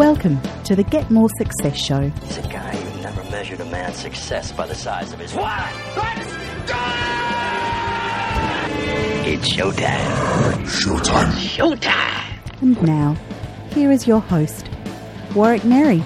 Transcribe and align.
Welcome 0.00 0.40
to 0.64 0.74
the 0.74 0.82
Get 0.82 1.10
More 1.10 1.28
Success 1.36 1.76
Show. 1.76 2.08
He's 2.24 2.38
a 2.38 2.48
guy 2.48 2.74
who 2.74 3.02
never 3.02 3.22
measured 3.24 3.60
a 3.60 3.66
man's 3.66 3.96
success 3.96 4.50
by 4.50 4.66
the 4.66 4.74
size 4.74 5.12
of 5.12 5.18
his 5.18 5.34
what? 5.34 5.52
It's 9.26 9.52
showtime. 9.52 10.64
Showtime. 10.64 11.32
Showtime. 11.32 12.62
And 12.62 12.82
now, 12.82 13.14
here 13.74 13.90
is 13.90 14.06
your 14.06 14.20
host, 14.20 14.70
Warwick 15.34 15.66
Merry. 15.66 16.02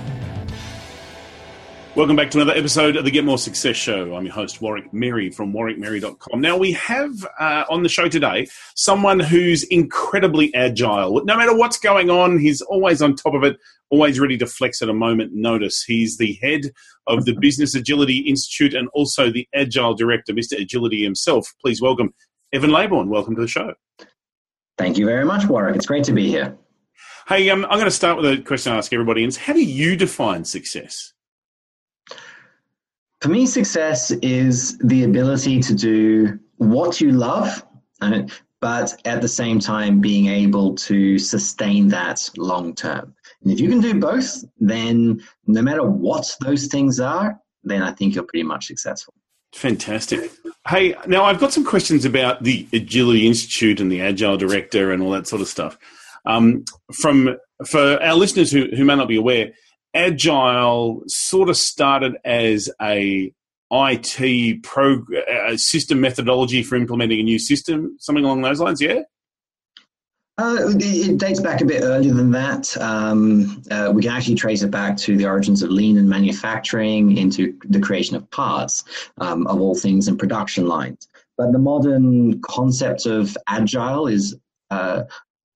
Welcome 1.97 2.17
back 2.17 2.33
to 2.33 2.39
another 2.41 2.59
episode 2.59 2.97
of 2.97 3.05
the 3.05 3.11
Get 3.13 3.25
More 3.25 3.39
Success 3.39 3.77
Show. 3.77 4.17
I'm 4.17 4.25
your 4.25 4.35
host, 4.35 4.61
Warwick 4.61 4.93
Merry 4.93 5.31
from 5.31 5.53
warwickmerry.com. 5.53 6.41
Now, 6.41 6.57
we 6.57 6.73
have 6.73 7.13
uh, 7.39 7.67
on 7.71 7.85
the 7.85 7.89
show 7.89 8.09
today 8.09 8.49
someone 8.75 9.21
who's 9.21 9.63
incredibly 9.63 10.53
agile. 10.57 11.25
No 11.25 11.37
matter 11.37 11.57
what's 11.57 11.79
going 11.79 12.11
on, 12.11 12.41
he's 12.41 12.61
always 12.63 13.01
on 13.01 13.15
top 13.15 13.35
of 13.35 13.45
it, 13.45 13.59
always 13.91 14.19
ready 14.19 14.37
to 14.39 14.47
flex 14.47 14.83
at 14.83 14.89
a 14.89 14.93
moment 14.93 15.35
notice. 15.35 15.85
He's 15.85 16.19
the 16.19 16.37
head 16.43 16.73
of 17.07 17.27
the 17.27 17.37
Business 17.39 17.77
Agility 17.77 18.19
Institute 18.19 18.75
and 18.75 18.89
also 18.93 19.31
the 19.31 19.47
Agile 19.55 19.95
Director, 19.95 20.33
Mr. 20.33 20.61
Agility 20.61 21.05
himself. 21.05 21.55
Please 21.63 21.81
welcome 21.81 22.13
Evan 22.53 22.71
Leybourn. 22.71 23.07
Welcome 23.07 23.37
to 23.37 23.43
the 23.43 23.47
show. 23.47 23.73
Thank 24.79 24.99
you 24.99 25.07
very 25.07 25.25
much, 25.25 25.47
Warwick. 25.47 25.77
It's 25.77 25.87
great 25.87 26.03
to 26.05 26.13
be 26.13 26.27
here. 26.27 26.59
Hey, 27.29 27.49
um, 27.51 27.65
I'm 27.67 27.79
going 27.79 27.85
to 27.85 27.93
start 27.93 28.17
with 28.17 28.27
a 28.27 28.43
question 28.43 28.73
I 28.73 28.79
ask 28.79 28.93
everybody, 28.93 29.23
and 29.23 29.35
how 29.37 29.53
do 29.53 29.63
you 29.63 29.95
define 29.95 30.45
success? 30.45 31.14
For 33.25 33.31
me, 33.31 33.47
success 33.47 34.11
is 34.11 34.77
the 34.81 35.05
ability 35.05 35.61
to 35.61 35.75
do 35.75 36.39
what 36.59 37.01
you 37.01 37.11
love, 37.11 37.65
but 38.61 39.01
at 39.07 39.23
the 39.23 39.29
same 39.29 39.59
time 39.59 39.99
being 39.99 40.27
able 40.27 40.75
to 40.75 41.19
sustain 41.19 41.89
that 41.89 42.29
long 42.37 42.75
term. 42.75 43.15
And 43.43 43.51
if 43.51 43.61
you 43.61 43.71
can 43.71 43.81
do 43.81 43.99
both, 43.99 44.45
then 44.61 45.23
no 45.47 45.63
matter 45.63 45.85
what 45.85 46.37
those 46.43 46.67
things 46.67 47.01
are, 47.01 47.41
then 47.63 47.81
I 47.81 47.93
think 47.93 48.15
you're 48.15 48.25
pretty 48.25 48.43
much 48.43 48.67
successful. 48.67 49.15
Fantastic. 49.55 50.31
Hey, 50.69 50.95
now 51.07 51.25
I've 51.25 51.41
got 51.41 51.51
some 51.51 51.65
questions 51.65 52.05
about 52.05 52.43
the 52.43 52.69
Agility 52.75 53.27
Institute 53.27 53.81
and 53.81 53.91
the 53.91 54.03
Agile 54.03 54.37
Director 54.37 54.93
and 54.93 55.03
all 55.03 55.13
that 55.13 55.27
sort 55.27 55.41
of 55.41 55.49
stuff. 55.49 55.79
Um, 56.27 56.67
from 56.93 57.39
for 57.67 58.03
our 58.03 58.17
listeners 58.17 58.53
who, 58.53 58.67
who 58.77 58.85
may 58.85 58.97
not 58.97 59.09
be 59.09 59.17
aware, 59.17 59.53
Agile 59.95 61.03
sort 61.07 61.49
of 61.49 61.57
started 61.57 62.17
as 62.25 62.71
a 62.81 63.33
IT 63.71 64.63
pro 64.63 65.05
a 65.49 65.57
system 65.59 66.01
methodology 66.01 66.63
for 66.63 66.77
implementing 66.77 67.21
a 67.21 67.23
new 67.23 67.39
system, 67.39 67.97
something 67.99 68.25
along 68.25 68.43
those 68.43 68.61
lines. 68.61 68.81
Yeah. 68.81 69.03
Uh, 70.37 70.57
it 70.81 71.19
dates 71.19 71.39
back 71.39 71.61
a 71.61 71.65
bit 71.65 71.83
earlier 71.85 72.13
than 72.13 72.33
that. 72.33 72.77
Um, 72.79 73.63
uh, 73.71 73.93
we 73.95 74.03
can 74.03 74.11
actually 74.11 74.35
trace 74.35 74.63
it 74.63 74.71
back 74.71 74.97
to 74.99 75.17
the 75.17 75.27
origins 75.27 75.63
of 75.63 75.71
lean 75.71 75.97
and 75.97 76.09
manufacturing 76.09 77.17
into 77.17 77.57
the 77.65 77.79
creation 77.79 78.17
of 78.17 78.29
parts 78.31 78.83
um, 79.19 79.47
of 79.47 79.61
all 79.61 79.77
things 79.77 80.09
in 80.09 80.19
production 80.19 80.67
lines. 80.67 81.09
But 81.39 81.53
the 81.53 81.61
modern 81.61 82.41
concept 82.43 83.07
of 83.07 83.37
agile 83.47 84.09
is 84.09 84.37
uh, 84.71 85.05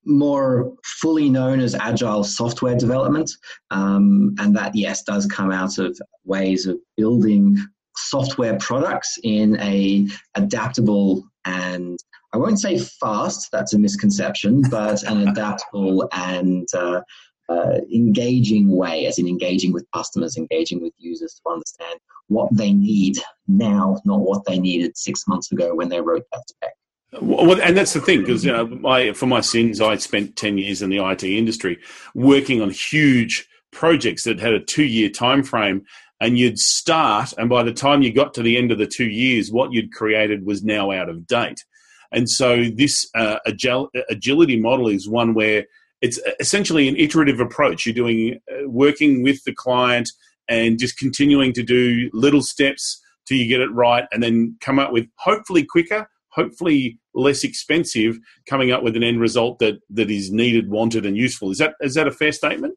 more 0.09 0.73
fully 0.84 1.28
known 1.28 1.61
as 1.61 1.75
agile 1.75 2.25
software 2.25 2.77
development. 2.77 3.31
Um, 3.70 4.34
and 4.39 4.56
that, 4.56 4.75
yes, 4.75 5.03
does 5.03 5.27
come 5.27 5.53
out 5.53 5.78
of 5.78 5.98
ways 6.25 6.67
of 6.67 6.78
building 6.97 7.56
software 7.97 8.56
products 8.59 9.19
in 9.23 9.59
a 9.61 10.06
adaptable 10.34 11.25
and 11.45 11.98
I 12.34 12.36
won't 12.36 12.61
say 12.61 12.79
fast, 12.79 13.48
that's 13.53 13.73
a 13.73 13.79
misconception, 13.79 14.62
but 14.70 15.03
an 15.05 15.29
adaptable 15.29 16.09
and 16.12 16.69
uh, 16.75 17.01
uh, 17.48 17.79
engaging 17.92 18.70
way, 18.70 19.06
as 19.06 19.19
in 19.19 19.27
engaging 19.27 19.73
with 19.73 19.86
customers, 19.95 20.36
engaging 20.36 20.83
with 20.83 20.92
users 20.98 21.41
to 21.42 21.51
understand 21.51 21.98
what 22.27 22.55
they 22.55 22.73
need 22.73 23.17
now, 23.46 23.98
not 24.05 24.20
what 24.20 24.45
they 24.45 24.58
needed 24.58 24.96
six 24.96 25.27
months 25.27 25.51
ago 25.51 25.75
when 25.75 25.89
they 25.89 26.02
wrote 26.02 26.25
that 26.30 26.45
spec. 26.48 26.75
Well, 27.13 27.61
and 27.63 27.77
that's 27.77 27.95
the 27.95 28.01
thing, 28.01 28.20
because 28.20 28.45
you 28.45 28.52
know, 28.52 28.67
my, 28.67 29.13
for 29.13 29.27
my 29.27 29.41
sins, 29.41 29.80
I 29.80 29.96
spent 29.96 30.36
ten 30.36 30.58
years 30.58 30.83
in 30.83 30.91
the 30.91 30.98
IT 30.98 31.24
industry 31.24 31.79
working 32.14 32.61
on 32.61 32.70
huge 32.70 33.48
projects 33.70 34.24
that 34.24 34.39
had 34.41 34.52
a 34.52 34.61
two-year 34.61 35.08
time 35.08 35.42
frame, 35.42 35.85
and 36.20 36.39
you'd 36.39 36.58
start, 36.58 37.33
and 37.39 37.48
by 37.48 37.63
the 37.63 37.73
time 37.73 38.02
you 38.02 38.13
got 38.13 38.35
to 38.35 38.42
the 38.42 38.58
end 38.58 38.73
of 38.73 38.79
the 38.79 38.86
two 38.86 39.08
years, 39.08 39.51
what 39.51 39.73
you'd 39.73 39.92
created 39.92 40.45
was 40.45 40.63
now 40.63 40.91
out 40.91 41.08
of 41.08 41.27
date. 41.27 41.64
And 42.13 42.29
so, 42.29 42.64
this 42.64 43.08
uh, 43.14 43.39
agil- 43.46 43.89
agility 44.11 44.61
model 44.61 44.89
is 44.89 45.08
one 45.08 45.33
where 45.33 45.64
it's 46.02 46.20
essentially 46.40 46.89
an 46.89 46.96
iterative 46.96 47.40
approach. 47.40 47.86
You're 47.86 47.95
doing 47.95 48.39
uh, 48.52 48.69
working 48.69 49.23
with 49.23 49.42
the 49.45 49.55
client 49.55 50.11
and 50.46 50.79
just 50.79 50.98
continuing 50.98 51.55
to 51.55 51.63
do 51.63 52.11
little 52.13 52.42
steps 52.42 53.02
till 53.27 53.39
you 53.39 53.48
get 53.48 53.63
it 53.63 53.73
right, 53.73 54.05
and 54.13 54.23
then 54.23 54.57
come 54.61 54.79
up 54.79 54.92
with 54.92 55.07
hopefully 55.17 55.64
quicker 55.64 56.07
hopefully 56.30 56.98
less 57.14 57.44
expensive, 57.44 58.18
coming 58.48 58.70
up 58.70 58.83
with 58.83 58.96
an 58.96 59.02
end 59.02 59.20
result 59.20 59.58
that 59.58 59.80
that 59.90 60.11
is 60.11 60.30
needed, 60.30 60.70
wanted, 60.70 61.06
and 61.06 61.16
useful. 61.16 61.50
Is 61.50 61.58
that 61.58 61.74
is 61.80 61.94
that 61.94 62.06
a 62.06 62.12
fair 62.12 62.33
statement? 62.33 62.74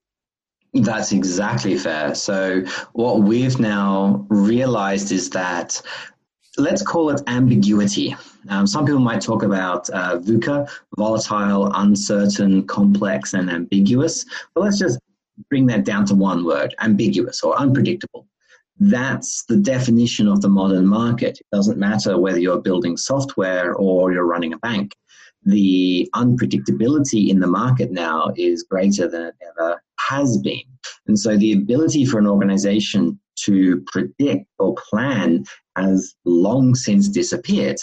That's 0.73 1.11
exactly 1.11 1.77
fair. 1.77 2.15
So 2.15 2.63
what 2.93 3.21
we've 3.21 3.59
now 3.59 4.25
realized 4.29 5.11
is 5.11 5.29
that 5.31 5.81
let's 6.57 6.81
call 6.81 7.09
it 7.09 7.21
ambiguity. 7.27 8.15
Um, 8.49 8.65
some 8.65 8.85
people 8.85 9.01
might 9.01 9.21
talk 9.21 9.43
about 9.43 9.89
uh, 9.89 10.17
VUCA, 10.19 10.69
volatile, 10.97 11.71
uncertain, 11.73 12.65
complex, 12.67 13.33
and 13.33 13.49
ambiguous. 13.49 14.25
But 14.53 14.61
let's 14.63 14.79
just 14.79 14.99
bring 15.49 15.65
that 15.67 15.83
down 15.83 16.05
to 16.07 16.15
one 16.15 16.45
word: 16.45 16.73
ambiguous 16.79 17.43
or 17.43 17.57
unpredictable. 17.59 18.27
That's 18.83 19.45
the 19.47 19.57
definition 19.57 20.27
of 20.27 20.41
the 20.41 20.49
modern 20.49 20.87
market. 20.87 21.39
It 21.39 21.55
doesn't 21.55 21.77
matter 21.77 22.19
whether 22.19 22.39
you're 22.39 22.59
building 22.59 22.97
software 22.97 23.75
or 23.75 24.11
you're 24.11 24.25
running 24.25 24.53
a 24.53 24.57
bank. 24.57 24.95
The 25.43 26.09
unpredictability 26.15 27.29
in 27.29 27.41
the 27.41 27.47
market 27.47 27.91
now 27.91 28.31
is 28.35 28.63
greater 28.63 29.07
than 29.07 29.21
it 29.21 29.35
ever 29.47 29.79
has 29.99 30.39
been. 30.39 30.63
And 31.05 31.19
so 31.19 31.37
the 31.37 31.53
ability 31.53 32.05
for 32.05 32.17
an 32.17 32.25
organization 32.25 33.19
to 33.43 33.83
predict 33.85 34.47
or 34.57 34.73
plan 34.89 35.43
has 35.75 36.15
long 36.25 36.73
since 36.73 37.07
disappeared. 37.07 37.77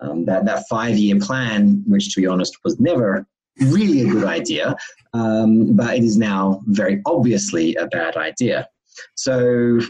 Um, 0.00 0.26
that, 0.26 0.44
that 0.44 0.64
five 0.68 0.98
year 0.98 1.18
plan, 1.20 1.82
which 1.86 2.14
to 2.14 2.20
be 2.20 2.26
honest 2.26 2.58
was 2.64 2.78
never 2.78 3.26
really 3.58 4.02
a 4.02 4.12
good 4.12 4.24
idea, 4.24 4.76
um, 5.14 5.74
but 5.74 5.96
it 5.96 6.04
is 6.04 6.18
now 6.18 6.60
very 6.66 7.00
obviously 7.06 7.74
a 7.76 7.86
bad 7.86 8.18
idea. 8.18 8.68
So 9.14 9.80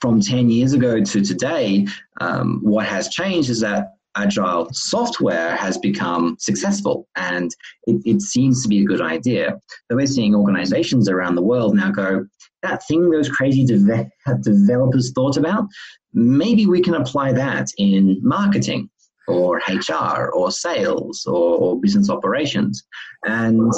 from 0.00 0.20
10 0.20 0.50
years 0.50 0.72
ago 0.72 1.00
to 1.00 1.20
today, 1.20 1.86
um, 2.20 2.60
what 2.62 2.86
has 2.86 3.08
changed 3.08 3.50
is 3.50 3.60
that 3.60 3.94
agile 4.16 4.68
software 4.72 5.54
has 5.56 5.78
become 5.78 6.36
successful 6.38 7.06
and 7.16 7.54
it, 7.84 8.02
it, 8.04 8.22
seems 8.22 8.62
to 8.62 8.68
be 8.68 8.82
a 8.82 8.84
good 8.84 9.00
idea. 9.00 9.60
So 9.88 9.96
we're 9.96 10.06
seeing 10.06 10.34
organizations 10.34 11.08
around 11.08 11.36
the 11.36 11.42
world 11.42 11.76
now 11.76 11.90
go, 11.90 12.26
that 12.62 12.84
thing 12.86 13.10
those 13.10 13.28
crazy 13.28 13.64
de- 13.64 14.10
developers 14.40 15.12
thought 15.12 15.36
about, 15.36 15.66
maybe 16.12 16.66
we 16.66 16.82
can 16.82 16.94
apply 16.94 17.32
that 17.32 17.68
in 17.78 18.18
marketing 18.22 18.90
or 19.28 19.60
HR 19.68 20.30
or 20.30 20.50
sales 20.50 21.24
or, 21.26 21.58
or 21.58 21.80
business 21.80 22.10
operations. 22.10 22.82
And 23.24 23.72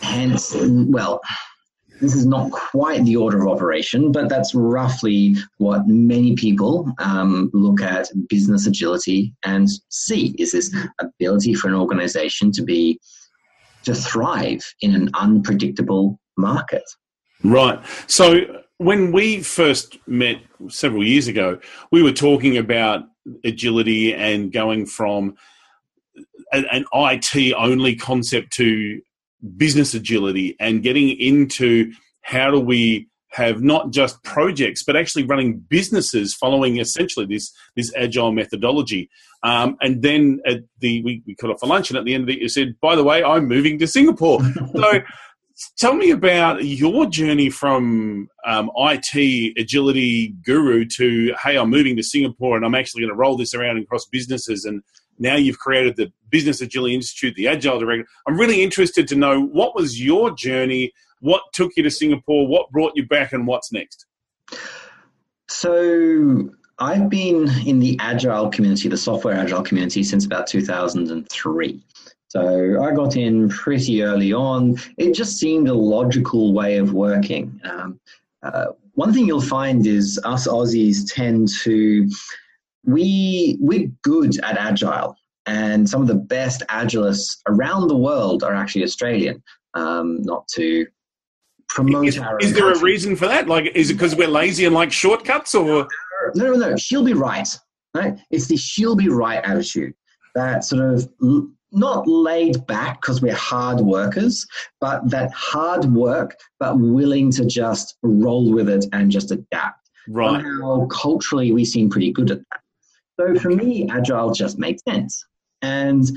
hence, 0.00 0.54
well, 0.56 1.20
this 2.02 2.16
is 2.16 2.26
not 2.26 2.50
quite 2.50 3.04
the 3.04 3.14
order 3.14 3.40
of 3.40 3.48
operation, 3.48 4.10
but 4.10 4.28
that's 4.28 4.54
roughly 4.56 5.36
what 5.58 5.86
many 5.86 6.34
people 6.34 6.92
um, 6.98 7.48
look 7.54 7.80
at 7.80 8.08
business 8.28 8.66
agility 8.66 9.32
and 9.44 9.68
see 9.88 10.34
is 10.36 10.50
this 10.50 10.74
ability 11.00 11.54
for 11.54 11.68
an 11.68 11.74
organization 11.74 12.50
to 12.52 12.62
be 12.62 12.98
to 13.84 13.94
thrive 13.94 14.62
in 14.80 14.94
an 14.96 15.10
unpredictable 15.14 16.18
market. 16.36 16.82
Right. 17.44 17.80
So 18.08 18.62
when 18.78 19.12
we 19.12 19.40
first 19.42 19.96
met 20.08 20.38
several 20.68 21.04
years 21.04 21.28
ago, 21.28 21.60
we 21.92 22.02
were 22.02 22.12
talking 22.12 22.56
about 22.56 23.04
agility 23.44 24.12
and 24.12 24.52
going 24.52 24.86
from 24.86 25.36
an, 26.52 26.84
IT 26.92 27.54
only 27.54 27.94
concept 27.94 28.52
to 28.54 29.00
business 29.56 29.94
agility 29.94 30.56
and 30.60 30.82
getting 30.82 31.10
into 31.10 31.92
how 32.22 32.50
do 32.50 32.60
we 32.60 33.08
have 33.32 33.62
not 33.62 33.90
just 33.90 34.22
projects 34.22 34.82
but 34.84 34.94
actually 34.94 35.24
running 35.24 35.58
businesses 35.58 36.34
following 36.34 36.78
essentially 36.78 37.26
this 37.26 37.52
this 37.76 37.92
agile 37.96 38.32
methodology. 38.32 39.08
Um, 39.42 39.76
and 39.80 40.02
then 40.02 40.40
at 40.46 40.60
the 40.80 41.02
we, 41.02 41.22
we 41.26 41.34
cut 41.34 41.50
off 41.50 41.60
for 41.60 41.66
lunch 41.66 41.90
and 41.90 41.98
at 41.98 42.04
the 42.04 42.14
end 42.14 42.24
of 42.24 42.28
it 42.28 42.38
you 42.38 42.48
said 42.48 42.74
by 42.80 42.94
the 42.94 43.04
way 43.04 43.24
i'm 43.24 43.48
moving 43.48 43.78
to 43.78 43.86
singapore. 43.86 44.40
So 44.74 45.00
tell 45.78 45.94
me 45.94 46.10
about 46.10 46.64
your 46.64 47.06
journey 47.06 47.50
from 47.50 48.28
um, 48.46 48.70
it 48.76 49.58
agility 49.58 50.34
guru 50.44 50.84
to 50.96 51.34
hey 51.42 51.56
i'm 51.56 51.70
moving 51.70 51.96
to 51.96 52.02
singapore 52.02 52.56
and 52.56 52.64
i'm 52.64 52.74
actually 52.74 53.02
going 53.02 53.12
to 53.12 53.16
roll 53.16 53.36
this 53.36 53.54
around 53.54 53.78
across 53.78 54.06
businesses 54.06 54.64
and 54.64 54.82
now 55.18 55.36
you've 55.36 55.58
created 55.58 55.96
the 55.96 56.12
Business 56.30 56.60
Agility 56.60 56.94
Institute, 56.94 57.34
the 57.34 57.48
Agile 57.48 57.78
Director. 57.78 58.06
I'm 58.26 58.38
really 58.38 58.62
interested 58.62 59.06
to 59.08 59.16
know 59.16 59.40
what 59.40 59.74
was 59.74 60.02
your 60.02 60.30
journey. 60.30 60.92
what 61.20 61.42
took 61.52 61.70
you 61.76 61.84
to 61.84 61.90
Singapore, 61.90 62.48
what 62.48 62.70
brought 62.72 62.92
you 62.96 63.06
back, 63.06 63.32
and 63.32 63.46
what's 63.46 63.70
next? 63.70 64.06
So 65.48 66.50
I've 66.80 67.08
been 67.08 67.48
in 67.64 67.78
the 67.78 67.96
agile 68.00 68.48
community, 68.48 68.88
the 68.88 68.96
software 68.96 69.34
agile 69.34 69.62
community, 69.62 70.02
since 70.02 70.24
about 70.24 70.48
2003. 70.48 71.80
So 72.26 72.82
I 72.82 72.92
got 72.92 73.16
in 73.16 73.50
pretty 73.50 74.02
early 74.02 74.32
on. 74.32 74.78
It 74.96 75.14
just 75.14 75.38
seemed 75.38 75.68
a 75.68 75.74
logical 75.74 76.52
way 76.54 76.78
of 76.78 76.92
working. 76.92 77.60
Um, 77.62 78.00
uh, 78.42 78.68
one 78.94 79.12
thing 79.12 79.26
you'll 79.26 79.40
find 79.40 79.86
is 79.86 80.18
us 80.24 80.48
Aussies 80.48 81.04
tend 81.06 81.48
to 81.62 82.10
we 82.84 83.56
we're 83.60 83.90
good 84.02 84.42
at 84.44 84.56
agile, 84.56 85.16
and 85.46 85.88
some 85.88 86.02
of 86.02 86.08
the 86.08 86.14
best 86.14 86.62
agilists 86.68 87.38
around 87.48 87.88
the 87.88 87.96
world 87.96 88.42
are 88.42 88.54
actually 88.54 88.84
Australian. 88.84 89.42
Um, 89.74 90.22
not 90.22 90.46
to 90.48 90.86
promote 91.68 92.06
is, 92.06 92.20
is 92.40 92.52
there 92.52 92.70
a 92.70 92.78
reason 92.80 93.16
for 93.16 93.26
that? 93.26 93.48
Like, 93.48 93.72
is 93.74 93.90
it 93.90 93.94
because 93.94 94.14
we're 94.14 94.28
lazy 94.28 94.66
and 94.66 94.74
like 94.74 94.92
shortcuts, 94.92 95.54
or 95.54 95.88
no, 96.34 96.52
no, 96.52 96.54
no? 96.54 96.76
She'll 96.76 97.04
be 97.04 97.14
right. 97.14 97.48
Right? 97.94 98.18
It's 98.30 98.46
the 98.46 98.56
she'll 98.56 98.96
be 98.96 99.08
right 99.08 99.42
attitude 99.44 99.94
that 100.34 100.64
sort 100.64 100.94
of 100.94 101.08
not 101.72 102.06
laid 102.06 102.66
back 102.66 103.00
because 103.00 103.22
we're 103.22 103.34
hard 103.34 103.80
workers, 103.80 104.46
but 104.80 105.08
that 105.10 105.32
hard 105.32 105.86
work, 105.86 106.36
but 106.60 106.78
willing 106.78 107.30
to 107.32 107.46
just 107.46 107.96
roll 108.02 108.52
with 108.52 108.68
it 108.68 108.84
and 108.92 109.10
just 109.10 109.30
adapt. 109.30 109.90
Right. 110.08 110.42
Somehow, 110.42 110.86
culturally, 110.86 111.52
we 111.52 111.64
seem 111.64 111.88
pretty 111.88 112.12
good 112.12 112.30
at 112.30 112.38
that. 112.38 112.60
So 113.22 113.38
for 113.38 113.50
me, 113.50 113.88
agile 113.88 114.32
just 114.32 114.58
made 114.58 114.80
sense. 114.88 115.24
And 115.62 116.10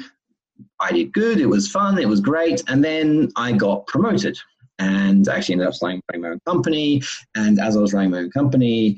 I 0.79 0.91
did 0.91 1.13
good. 1.13 1.39
It 1.39 1.45
was 1.45 1.69
fun. 1.69 1.99
It 1.99 2.07
was 2.07 2.19
great. 2.19 2.63
And 2.67 2.83
then 2.83 3.31
I 3.35 3.51
got 3.51 3.85
promoted 3.87 4.37
and 4.79 5.27
actually 5.27 5.53
ended 5.53 5.67
up 5.67 5.75
starting 5.75 6.01
my 6.15 6.29
own 6.29 6.39
company. 6.47 7.01
And 7.35 7.59
as 7.59 7.77
I 7.77 7.81
was 7.81 7.93
running 7.93 8.11
my 8.11 8.19
own 8.19 8.31
company, 8.31 8.97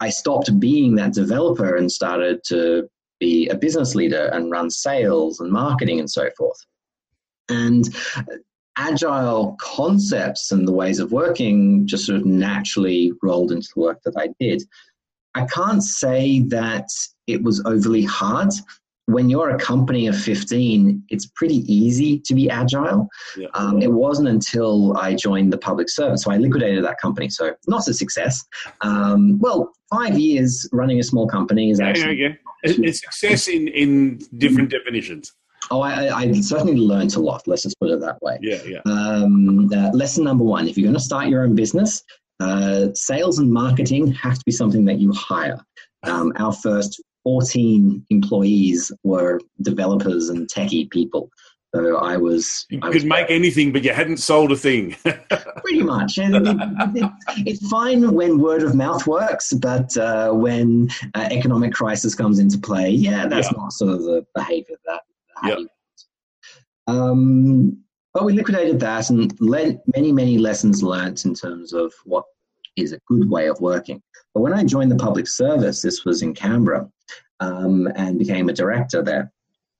I 0.00 0.10
stopped 0.10 0.58
being 0.60 0.94
that 0.96 1.14
developer 1.14 1.76
and 1.76 1.90
started 1.90 2.44
to 2.44 2.88
be 3.18 3.48
a 3.48 3.56
business 3.56 3.94
leader 3.94 4.26
and 4.32 4.50
run 4.50 4.70
sales 4.70 5.40
and 5.40 5.50
marketing 5.50 5.98
and 5.98 6.10
so 6.10 6.30
forth. 6.38 6.64
And 7.48 7.88
agile 8.76 9.56
concepts 9.60 10.52
and 10.52 10.68
the 10.68 10.72
ways 10.72 11.00
of 11.00 11.10
working 11.10 11.86
just 11.86 12.06
sort 12.06 12.20
of 12.20 12.26
naturally 12.26 13.12
rolled 13.22 13.50
into 13.50 13.68
the 13.74 13.80
work 13.80 14.00
that 14.04 14.16
I 14.16 14.28
did. 14.38 14.62
I 15.34 15.46
can't 15.46 15.82
say 15.82 16.40
that 16.48 16.88
it 17.28 17.42
was 17.42 17.62
overly 17.64 18.02
hard. 18.02 18.50
When 19.06 19.30
you're 19.30 19.50
a 19.50 19.58
company 19.58 20.06
of 20.06 20.20
15, 20.20 21.02
it's 21.08 21.26
pretty 21.34 21.64
easy 21.72 22.18
to 22.20 22.34
be 22.34 22.50
agile. 22.50 23.08
Yeah. 23.38 23.46
Um, 23.54 23.80
it 23.80 23.90
wasn't 23.90 24.28
until 24.28 24.96
I 24.98 25.14
joined 25.14 25.50
the 25.50 25.56
public 25.58 25.88
service. 25.88 26.24
So 26.24 26.30
I 26.30 26.36
liquidated 26.36 26.84
that 26.84 26.98
company. 27.00 27.30
So 27.30 27.54
not 27.66 27.88
a 27.88 27.94
success. 27.94 28.44
Um, 28.82 29.38
well, 29.38 29.72
five 29.90 30.18
years 30.18 30.68
running 30.72 30.98
a 30.98 31.02
small 31.02 31.26
company 31.26 31.70
is 31.70 31.80
actually. 31.80 32.20
Yeah, 32.20 32.28
yeah, 32.64 32.74
it's 32.80 33.00
success 33.00 33.48
in, 33.48 33.68
in 33.68 34.20
different 34.36 34.70
definitions. 34.70 35.32
Oh, 35.70 35.80
I, 35.80 36.16
I, 36.16 36.32
certainly 36.32 36.76
learned 36.76 37.14
a 37.14 37.20
lot. 37.20 37.46
Let's 37.46 37.62
just 37.62 37.78
put 37.80 37.90
it 37.90 38.00
that 38.00 38.20
way. 38.22 38.38
Yeah, 38.40 38.62
yeah. 38.64 38.80
Um, 38.86 39.70
uh, 39.72 39.90
lesson 39.92 40.24
number 40.24 40.44
one: 40.44 40.66
if 40.66 40.76
you're 40.78 40.86
going 40.86 40.94
to 40.94 41.00
start 41.00 41.28
your 41.28 41.42
own 41.42 41.54
business, 41.54 42.02
uh, 42.40 42.88
sales 42.94 43.38
and 43.38 43.52
marketing 43.52 44.12
have 44.12 44.38
to 44.38 44.44
be 44.46 44.52
something 44.52 44.84
that 44.86 44.98
you 44.98 45.12
hire. 45.12 45.60
Um, 46.04 46.32
our 46.36 46.52
first 46.52 47.02
14 47.28 48.06
employees 48.08 48.90
were 49.02 49.38
developers 49.60 50.30
and 50.30 50.48
techie 50.48 50.88
people. 50.88 51.30
So 51.74 51.98
I 51.98 52.16
was. 52.16 52.64
You 52.70 52.80
I 52.82 52.90
could 52.90 53.04
make 53.04 53.26
anything, 53.28 53.70
but 53.70 53.84
you 53.84 53.92
hadn't 53.92 54.16
sold 54.16 54.50
a 54.50 54.56
thing. 54.56 54.96
pretty 55.62 55.82
much. 55.82 56.16
It, 56.16 56.30
it, 56.32 56.56
it, 56.96 57.12
it's 57.46 57.68
fine 57.68 58.14
when 58.14 58.38
word 58.38 58.62
of 58.62 58.74
mouth 58.74 59.06
works, 59.06 59.52
but 59.52 59.94
uh, 59.98 60.30
when 60.30 60.88
uh, 61.14 61.28
economic 61.30 61.74
crisis 61.74 62.14
comes 62.14 62.38
into 62.38 62.56
play, 62.56 62.88
yeah, 62.88 63.26
that's 63.26 63.52
yeah. 63.52 63.58
not 63.58 63.74
sort 63.74 63.92
of 63.92 64.04
the 64.04 64.24
behavior 64.34 64.76
that. 64.86 65.02
that 65.42 65.58
yep. 65.58 65.68
Um, 66.86 67.84
but 68.14 68.24
we 68.24 68.32
liquidated 68.32 68.80
that 68.80 69.10
and 69.10 69.38
many, 69.38 70.12
many 70.12 70.38
lessons 70.38 70.82
learnt 70.82 71.26
in 71.26 71.34
terms 71.34 71.74
of 71.74 71.92
what 72.06 72.24
is 72.74 72.92
a 72.92 73.00
good 73.06 73.28
way 73.28 73.48
of 73.48 73.60
working. 73.60 74.02
But 74.34 74.42
when 74.42 74.52
I 74.52 74.64
joined 74.64 74.90
the 74.90 74.96
public 74.96 75.26
service, 75.26 75.82
this 75.82 76.04
was 76.04 76.22
in 76.22 76.34
Canberra, 76.34 76.88
um, 77.40 77.88
and 77.96 78.18
became 78.18 78.48
a 78.48 78.52
director 78.52 79.02
there. 79.02 79.32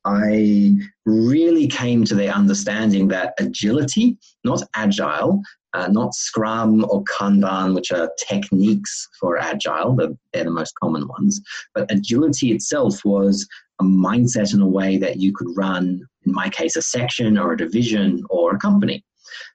I 0.04 0.76
really 1.06 1.66
came 1.66 2.04
to 2.04 2.14
the 2.14 2.32
understanding 2.32 3.08
that 3.08 3.34
agility, 3.38 4.16
not 4.44 4.62
agile, 4.74 5.42
uh, 5.74 5.88
not 5.88 6.14
Scrum 6.14 6.84
or 6.88 7.04
Kanban, 7.04 7.74
which 7.74 7.92
are 7.92 8.10
techniques 8.18 9.08
for 9.20 9.38
agile, 9.38 9.94
they're 9.94 10.44
the 10.44 10.50
most 10.50 10.74
common 10.76 11.06
ones, 11.08 11.40
but 11.74 11.90
agility 11.92 12.52
itself 12.52 13.04
was 13.04 13.46
a 13.80 13.84
mindset 13.84 14.54
in 14.54 14.60
a 14.60 14.66
way 14.66 14.96
that 14.96 15.18
you 15.18 15.32
could 15.32 15.48
run, 15.56 16.00
in 16.24 16.32
my 16.32 16.48
case, 16.48 16.76
a 16.76 16.82
section 16.82 17.38
or 17.38 17.52
a 17.52 17.56
division 17.56 18.24
or 18.30 18.54
a 18.54 18.58
company. 18.58 19.04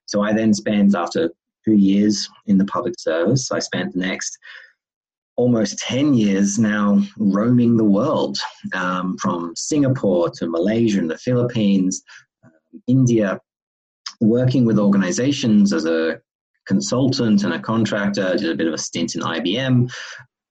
So 0.06 0.22
I 0.22 0.34
then 0.34 0.54
spent, 0.54 0.96
after 0.96 1.32
two 1.66 1.74
years 1.74 2.30
in 2.46 2.58
the 2.58 2.66
public 2.66 3.00
service, 3.00 3.52
I 3.52 3.60
spent 3.60 3.94
the 3.94 4.00
next 4.00 4.38
almost 5.36 5.80
10 5.80 6.14
years 6.14 6.60
now 6.60 7.02
roaming 7.18 7.76
the 7.76 7.84
world 7.84 8.38
um, 8.76 9.18
from 9.18 9.54
Singapore 9.56 10.30
to 10.30 10.48
Malaysia 10.48 11.00
and 11.00 11.10
the 11.10 11.18
Philippines, 11.18 12.04
um, 12.44 12.52
India, 12.88 13.40
working 14.22 14.66
with 14.66 14.80
organizations 14.80 15.74
as 15.74 15.86
a 15.86 16.22
consultant 16.68 17.44
and 17.44 17.54
a 17.54 17.60
contractor, 17.60 18.36
did 18.38 18.52
a 18.52 18.56
bit 18.56 18.68
of 18.68 18.74
a 18.74 18.78
stint 18.78 19.16
in 19.16 19.22
IBM, 19.22 19.92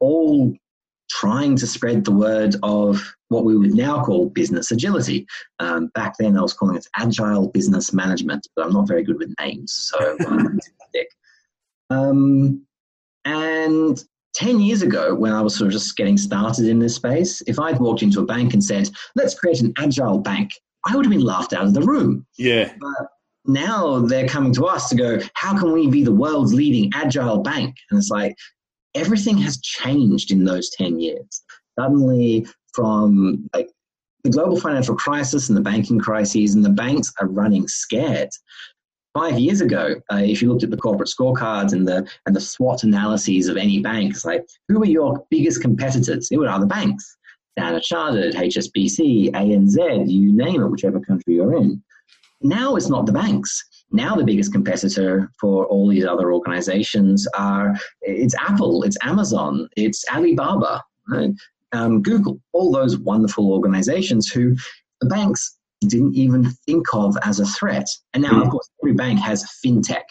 all 0.00 0.52
trying 1.10 1.56
to 1.56 1.66
spread 1.66 2.04
the 2.04 2.12
word 2.12 2.56
of 2.62 3.14
what 3.28 3.44
we 3.44 3.56
would 3.56 3.74
now 3.74 4.02
call 4.02 4.28
business 4.30 4.70
agility. 4.70 5.26
Um, 5.58 5.88
back 5.94 6.14
then, 6.18 6.36
I 6.36 6.42
was 6.42 6.54
calling 6.54 6.76
it 6.76 6.86
agile 6.96 7.48
business 7.48 7.92
management, 7.92 8.46
but 8.56 8.64
I'm 8.64 8.72
not 8.72 8.88
very 8.88 9.04
good 9.04 9.18
with 9.18 9.34
names, 9.40 9.90
so 9.92 10.16
um, 10.26 10.58
and 13.24 14.04
10 14.34 14.60
years 14.60 14.82
ago, 14.82 15.14
when 15.14 15.32
I 15.32 15.42
was 15.42 15.54
sort 15.54 15.66
of 15.66 15.72
just 15.72 15.96
getting 15.96 16.16
started 16.16 16.66
in 16.66 16.78
this 16.78 16.94
space, 16.94 17.42
if 17.46 17.58
I'd 17.58 17.78
walked 17.78 18.02
into 18.02 18.20
a 18.20 18.24
bank 18.24 18.54
and 18.54 18.64
said, 18.64 18.88
let's 19.14 19.34
create 19.34 19.60
an 19.60 19.72
agile 19.78 20.18
bank, 20.18 20.52
I 20.86 20.96
would 20.96 21.04
have 21.04 21.12
been 21.12 21.24
laughed 21.24 21.52
out 21.52 21.64
of 21.64 21.74
the 21.74 21.82
room. 21.82 22.26
Yeah. 22.38 22.72
But 22.80 23.08
now 23.44 24.00
they're 24.00 24.28
coming 24.28 24.54
to 24.54 24.64
us 24.66 24.88
to 24.88 24.96
go, 24.96 25.18
how 25.34 25.58
can 25.58 25.72
we 25.72 25.88
be 25.88 26.04
the 26.04 26.14
world's 26.14 26.54
leading 26.54 26.90
agile 26.94 27.42
bank? 27.42 27.76
And 27.90 27.98
it's 27.98 28.10
like, 28.10 28.36
everything 28.94 29.38
has 29.38 29.60
changed 29.60 30.30
in 30.30 30.44
those 30.44 30.70
10 30.70 31.00
years. 31.00 31.42
Suddenly, 31.78 32.46
from 32.74 33.48
like 33.54 33.70
the 34.24 34.30
global 34.30 34.60
financial 34.60 34.94
crisis 34.94 35.48
and 35.48 35.56
the 35.56 35.62
banking 35.62 35.98
crises, 35.98 36.54
and 36.54 36.64
the 36.64 36.70
banks 36.70 37.12
are 37.20 37.26
running 37.26 37.66
scared 37.68 38.30
five 39.14 39.38
years 39.38 39.60
ago, 39.60 39.94
uh, 40.12 40.16
if 40.16 40.42
you 40.42 40.48
looked 40.48 40.62
at 40.62 40.70
the 40.70 40.76
corporate 40.76 41.08
scorecards 41.08 41.72
and 41.72 41.86
the 41.86 42.08
and 42.26 42.34
the 42.34 42.40
SWOT 42.40 42.82
analyses 42.84 43.48
of 43.48 43.56
any 43.56 43.80
banks, 43.80 44.24
like 44.24 44.46
who 44.68 44.82
are 44.82 44.86
your 44.86 45.24
biggest 45.30 45.60
competitors? 45.60 46.28
It 46.30 46.38
were 46.38 46.48
other 46.48 46.66
banks, 46.66 47.16
Standard 47.58 47.82
Chartered, 47.82 48.34
HSBC, 48.34 49.32
ANZ, 49.32 50.10
you 50.10 50.32
name 50.32 50.62
it, 50.62 50.70
whichever 50.70 51.00
country 51.00 51.34
you're 51.34 51.56
in. 51.56 51.82
Now 52.40 52.76
it's 52.76 52.88
not 52.88 53.06
the 53.06 53.12
banks. 53.12 53.64
Now 53.92 54.16
the 54.16 54.24
biggest 54.24 54.52
competitor 54.52 55.30
for 55.38 55.66
all 55.66 55.86
these 55.86 56.04
other 56.04 56.32
organizations 56.32 57.28
are 57.36 57.76
it's 58.00 58.34
Apple, 58.36 58.82
it's 58.82 58.96
Amazon, 59.02 59.68
it's 59.76 60.04
Alibaba, 60.10 60.82
right? 61.08 61.32
um, 61.72 62.02
Google, 62.02 62.40
all 62.52 62.70
those 62.70 62.98
wonderful 62.98 63.52
organizations 63.52 64.28
who 64.28 64.54
the 65.00 65.08
banks 65.08 65.58
didn't 65.88 66.14
even 66.14 66.50
think 66.66 66.86
of 66.94 67.16
as 67.22 67.40
a 67.40 67.46
threat. 67.46 67.86
And 68.14 68.22
now, 68.22 68.40
of 68.40 68.44
hmm. 68.44 68.50
course, 68.50 68.70
every 68.82 68.94
bank 68.94 69.20
has 69.20 69.44
fintech. 69.64 70.02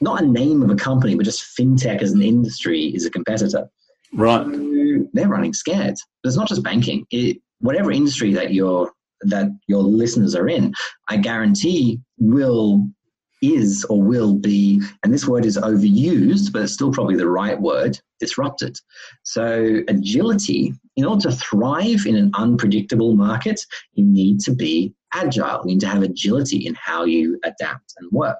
Not 0.00 0.22
a 0.22 0.26
name 0.26 0.62
of 0.62 0.70
a 0.70 0.76
company, 0.76 1.14
but 1.14 1.24
just 1.24 1.56
fintech 1.58 2.02
as 2.02 2.12
an 2.12 2.22
industry 2.22 2.86
is 2.94 3.06
a 3.06 3.10
competitor. 3.10 3.68
Right. 4.12 4.44
So 4.44 5.08
they're 5.12 5.28
running 5.28 5.54
scared. 5.54 5.96
But 6.22 6.28
it's 6.28 6.36
not 6.36 6.48
just 6.48 6.62
banking. 6.62 7.06
It, 7.10 7.38
whatever 7.60 7.90
industry 7.90 8.32
that 8.34 8.52
your 8.52 8.92
that 9.22 9.48
your 9.66 9.82
listeners 9.82 10.34
are 10.34 10.48
in, 10.48 10.74
I 11.08 11.16
guarantee 11.16 12.00
will 12.18 12.86
is 13.42 13.84
or 13.90 14.02
will 14.02 14.34
be, 14.34 14.80
and 15.02 15.12
this 15.12 15.26
word 15.26 15.44
is 15.44 15.58
overused, 15.58 16.52
but 16.52 16.62
it's 16.62 16.72
still 16.72 16.92
probably 16.92 17.16
the 17.16 17.28
right 17.28 17.60
word, 17.60 17.98
disrupted. 18.18 18.78
So, 19.24 19.80
agility, 19.88 20.72
in 20.96 21.04
order 21.04 21.30
to 21.30 21.36
thrive 21.36 22.06
in 22.06 22.16
an 22.16 22.30
unpredictable 22.34 23.14
market, 23.14 23.60
you 23.92 24.04
need 24.04 24.40
to 24.40 24.54
be 24.54 24.94
agile. 25.16 25.62
You 25.64 25.74
need 25.74 25.80
to 25.80 25.88
have 25.88 26.02
agility 26.02 26.66
in 26.66 26.74
how 26.74 27.04
you 27.04 27.38
adapt 27.44 27.94
and 27.98 28.10
work. 28.12 28.38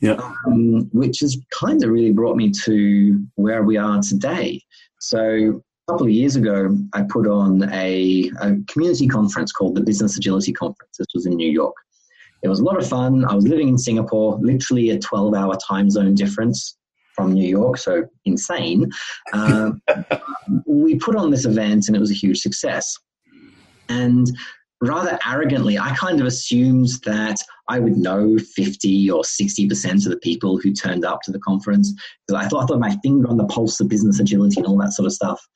Yeah. 0.00 0.20
Um, 0.46 0.88
which 0.92 1.20
has 1.20 1.38
kind 1.52 1.82
of 1.82 1.90
really 1.90 2.12
brought 2.12 2.36
me 2.36 2.50
to 2.64 3.26
where 3.36 3.62
we 3.62 3.76
are 3.76 4.00
today. 4.02 4.60
So, 5.00 5.62
a 5.88 5.92
couple 5.92 6.06
of 6.06 6.12
years 6.12 6.36
ago, 6.36 6.76
I 6.92 7.02
put 7.08 7.26
on 7.26 7.62
a, 7.72 8.30
a 8.40 8.56
community 8.66 9.06
conference 9.06 9.52
called 9.52 9.76
the 9.76 9.80
Business 9.80 10.16
Agility 10.16 10.52
Conference. 10.52 10.96
This 10.98 11.06
was 11.14 11.26
in 11.26 11.36
New 11.36 11.50
York. 11.50 11.74
It 12.42 12.48
was 12.48 12.60
a 12.60 12.64
lot 12.64 12.76
of 12.76 12.88
fun. 12.88 13.24
I 13.24 13.34
was 13.34 13.46
living 13.46 13.68
in 13.68 13.78
Singapore, 13.78 14.38
literally 14.42 14.90
a 14.90 14.98
12 14.98 15.34
hour 15.34 15.56
time 15.66 15.90
zone 15.90 16.14
difference 16.14 16.76
from 17.14 17.32
New 17.32 17.48
York, 17.48 17.78
so 17.78 18.04
insane. 18.26 18.90
Um, 19.32 19.80
we 20.66 20.96
put 20.96 21.16
on 21.16 21.30
this 21.30 21.46
event 21.46 21.88
and 21.88 21.96
it 21.96 22.00
was 22.00 22.10
a 22.10 22.14
huge 22.14 22.38
success. 22.38 22.98
And 23.88 24.26
rather 24.80 25.18
arrogantly, 25.26 25.78
I 25.78 25.94
kind 25.94 26.20
of 26.20 26.26
assumed 26.26 26.88
that 27.04 27.38
I 27.68 27.78
would 27.78 27.96
know 27.96 28.38
50 28.38 29.10
or 29.10 29.22
60% 29.22 30.04
of 30.04 30.10
the 30.10 30.18
people 30.18 30.58
who 30.58 30.72
turned 30.72 31.04
up 31.04 31.22
to 31.22 31.32
the 31.32 31.40
conference. 31.40 31.92
Because 32.26 32.44
I 32.44 32.48
thought 32.48 32.64
I 32.64 32.66
thought 32.66 32.80
my 32.80 32.96
finger 33.02 33.28
on 33.28 33.36
the 33.36 33.46
pulse 33.46 33.80
of 33.80 33.88
business 33.88 34.20
agility 34.20 34.58
and 34.58 34.66
all 34.66 34.78
that 34.78 34.92
sort 34.92 35.06
of 35.06 35.12
stuff. 35.12 35.46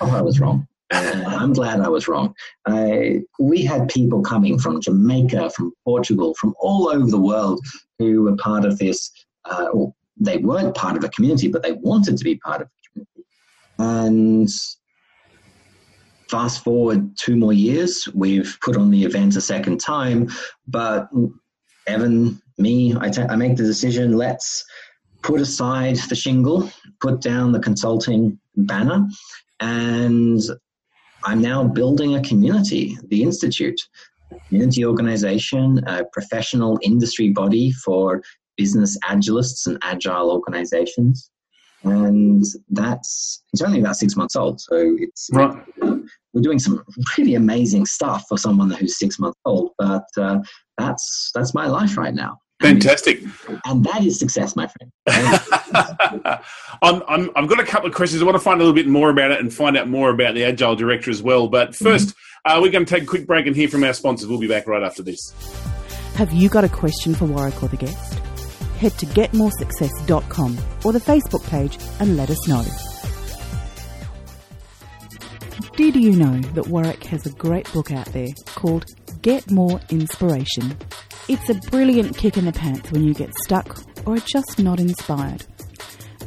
Oh, 0.00 0.10
I 0.10 0.22
was 0.22 0.40
wrong. 0.40 0.66
Uh, 0.92 1.24
I'm 1.26 1.52
glad 1.52 1.80
I 1.80 1.88
was 1.88 2.08
wrong. 2.08 2.34
Uh, 2.66 3.20
we 3.38 3.62
had 3.62 3.88
people 3.88 4.22
coming 4.22 4.58
from 4.58 4.80
Jamaica, 4.80 5.50
from 5.50 5.72
Portugal, 5.84 6.34
from 6.34 6.54
all 6.58 6.88
over 6.88 7.08
the 7.08 7.20
world 7.20 7.64
who 7.98 8.22
were 8.22 8.36
part 8.36 8.64
of 8.64 8.78
this. 8.78 9.10
Uh, 9.44 9.68
or 9.72 9.94
they 10.18 10.38
weren't 10.38 10.74
part 10.74 10.96
of 10.96 11.04
a 11.04 11.08
community, 11.10 11.48
but 11.48 11.62
they 11.62 11.72
wanted 11.72 12.16
to 12.16 12.24
be 12.24 12.36
part 12.36 12.62
of 12.62 12.68
a 12.68 12.88
community. 12.90 13.24
And 13.78 14.50
fast 16.30 16.62
forward 16.62 17.16
two 17.16 17.36
more 17.36 17.52
years, 17.52 18.08
we've 18.14 18.56
put 18.62 18.76
on 18.76 18.90
the 18.90 19.04
event 19.04 19.36
a 19.36 19.40
second 19.40 19.80
time, 19.80 20.28
but 20.68 21.08
Evan, 21.86 22.40
me, 22.56 22.94
I, 22.94 23.10
I 23.28 23.36
make 23.36 23.56
the 23.56 23.64
decision 23.64 24.16
let's 24.16 24.64
put 25.22 25.40
aside 25.40 25.96
the 25.96 26.14
shingle, 26.14 26.70
put 27.00 27.20
down 27.20 27.52
the 27.52 27.60
consulting 27.60 28.38
banner, 28.56 29.06
and 29.58 30.40
I'm 31.24 31.42
now 31.42 31.64
building 31.64 32.14
a 32.14 32.22
community, 32.22 32.96
the 33.08 33.22
Institute, 33.22 33.80
community 34.48 34.84
organization, 34.84 35.82
a 35.86 36.04
professional 36.12 36.78
industry 36.82 37.30
body 37.30 37.72
for 37.72 38.22
business 38.56 38.96
agilists 39.04 39.66
and 39.66 39.78
agile 39.82 40.30
organizations. 40.30 41.30
And 41.82 42.44
that's, 42.68 43.42
it's 43.52 43.62
only 43.62 43.80
about 43.80 43.96
six 43.96 44.16
months 44.16 44.36
old. 44.36 44.60
So 44.60 44.96
it's, 44.98 45.30
right. 45.32 45.56
we're 46.32 46.42
doing 46.42 46.58
some 46.58 46.82
really 47.16 47.34
amazing 47.34 47.86
stuff 47.86 48.24
for 48.28 48.36
someone 48.36 48.70
who's 48.70 48.98
six 48.98 49.18
months 49.18 49.38
old, 49.44 49.72
but 49.78 50.04
uh, 50.18 50.38
that's, 50.76 51.30
that's 51.34 51.54
my 51.54 51.66
life 51.66 51.96
right 51.96 52.14
now. 52.14 52.38
Fantastic. 52.60 53.22
And 53.64 53.84
that 53.84 54.04
is 54.04 54.18
success, 54.18 54.54
my 54.54 54.68
friend. 54.68 54.92
I'm, 56.82 57.02
I'm, 57.08 57.30
I've 57.34 57.48
got 57.48 57.58
a 57.58 57.64
couple 57.64 57.88
of 57.88 57.94
questions. 57.94 58.20
I 58.20 58.26
want 58.26 58.34
to 58.34 58.42
find 58.42 58.60
a 58.60 58.64
little 58.64 58.74
bit 58.74 58.86
more 58.86 59.08
about 59.08 59.30
it 59.30 59.40
and 59.40 59.52
find 59.52 59.76
out 59.78 59.88
more 59.88 60.10
about 60.10 60.34
the 60.34 60.44
Agile 60.44 60.76
Director 60.76 61.10
as 61.10 61.22
well. 61.22 61.48
But 61.48 61.70
1st 61.70 62.12
mm-hmm. 62.12 62.58
uh, 62.58 62.60
we're 62.60 62.70
going 62.70 62.84
to 62.84 62.94
take 62.94 63.04
a 63.04 63.06
quick 63.06 63.26
break 63.26 63.46
and 63.46 63.56
hear 63.56 63.68
from 63.68 63.82
our 63.84 63.94
sponsors. 63.94 64.28
We'll 64.28 64.38
be 64.38 64.48
back 64.48 64.66
right 64.66 64.82
after 64.82 65.02
this. 65.02 65.32
Have 66.16 66.32
you 66.32 66.50
got 66.50 66.64
a 66.64 66.68
question 66.68 67.14
for 67.14 67.24
Warwick 67.24 67.62
or 67.62 67.68
the 67.68 67.78
guest? 67.78 68.20
Head 68.80 68.92
to 68.92 69.04
getmoresuccess.com 69.04 70.58
or 70.86 70.92
the 70.94 71.00
Facebook 71.00 71.46
page 71.50 71.78
and 72.00 72.16
let 72.16 72.30
us 72.30 72.48
know. 72.48 72.64
Did 75.76 75.96
you 75.96 76.12
know 76.12 76.40
that 76.54 76.68
Warwick 76.68 77.04
has 77.04 77.26
a 77.26 77.32
great 77.32 77.70
book 77.74 77.92
out 77.92 78.06
there 78.06 78.28
called 78.46 78.86
Get 79.20 79.50
More 79.50 79.82
Inspiration? 79.90 80.78
It's 81.28 81.50
a 81.50 81.54
brilliant 81.70 82.16
kick 82.16 82.38
in 82.38 82.46
the 82.46 82.52
pants 82.52 82.90
when 82.90 83.04
you 83.04 83.12
get 83.12 83.34
stuck 83.44 83.82
or 84.06 84.14
are 84.14 84.20
just 84.20 84.58
not 84.58 84.80
inspired. 84.80 85.44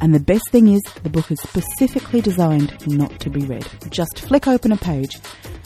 And 0.00 0.14
the 0.14 0.20
best 0.20 0.48
thing 0.52 0.68
is, 0.68 0.82
the 1.02 1.10
book 1.10 1.32
is 1.32 1.40
specifically 1.40 2.20
designed 2.20 2.86
not 2.86 3.18
to 3.18 3.30
be 3.30 3.44
read. 3.46 3.66
Just 3.90 4.20
flick 4.20 4.46
open 4.46 4.70
a 4.70 4.76
page 4.76 5.18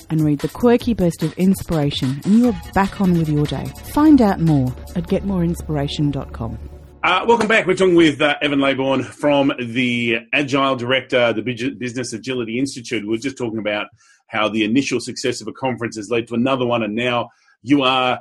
and 0.09 0.23
read 0.23 0.38
the 0.38 0.49
quirky 0.49 0.95
burst 0.95 1.23
of 1.23 1.35
inspiration, 1.35 2.21
and 2.25 2.38
you 2.38 2.49
are 2.49 2.62
back 2.73 3.02
on 3.02 3.12
with 3.18 3.28
your 3.28 3.45
day. 3.45 3.66
Find 3.92 4.23
out 4.23 4.40
more 4.40 4.68
at 4.97 5.04
getmoreinspiration.com. 5.04 6.67
Uh, 7.04 7.24
welcome 7.28 7.46
back. 7.46 7.64
We're 7.64 7.76
talking 7.76 7.94
with 7.94 8.20
uh, 8.20 8.34
Evan 8.42 8.58
Leybourn 8.58 9.04
from 9.04 9.52
the 9.60 10.18
Agile 10.32 10.74
Director, 10.74 11.32
the 11.32 11.42
Business 11.78 12.12
Agility 12.12 12.58
Institute. 12.58 13.06
We 13.06 13.14
are 13.14 13.20
just 13.20 13.38
talking 13.38 13.60
about 13.60 13.86
how 14.26 14.48
the 14.48 14.64
initial 14.64 14.98
success 14.98 15.40
of 15.40 15.46
a 15.46 15.52
conference 15.52 15.94
has 15.94 16.10
led 16.10 16.26
to 16.26 16.34
another 16.34 16.66
one, 16.66 16.82
and 16.82 16.96
now 16.96 17.30
you 17.62 17.84
are 17.84 18.20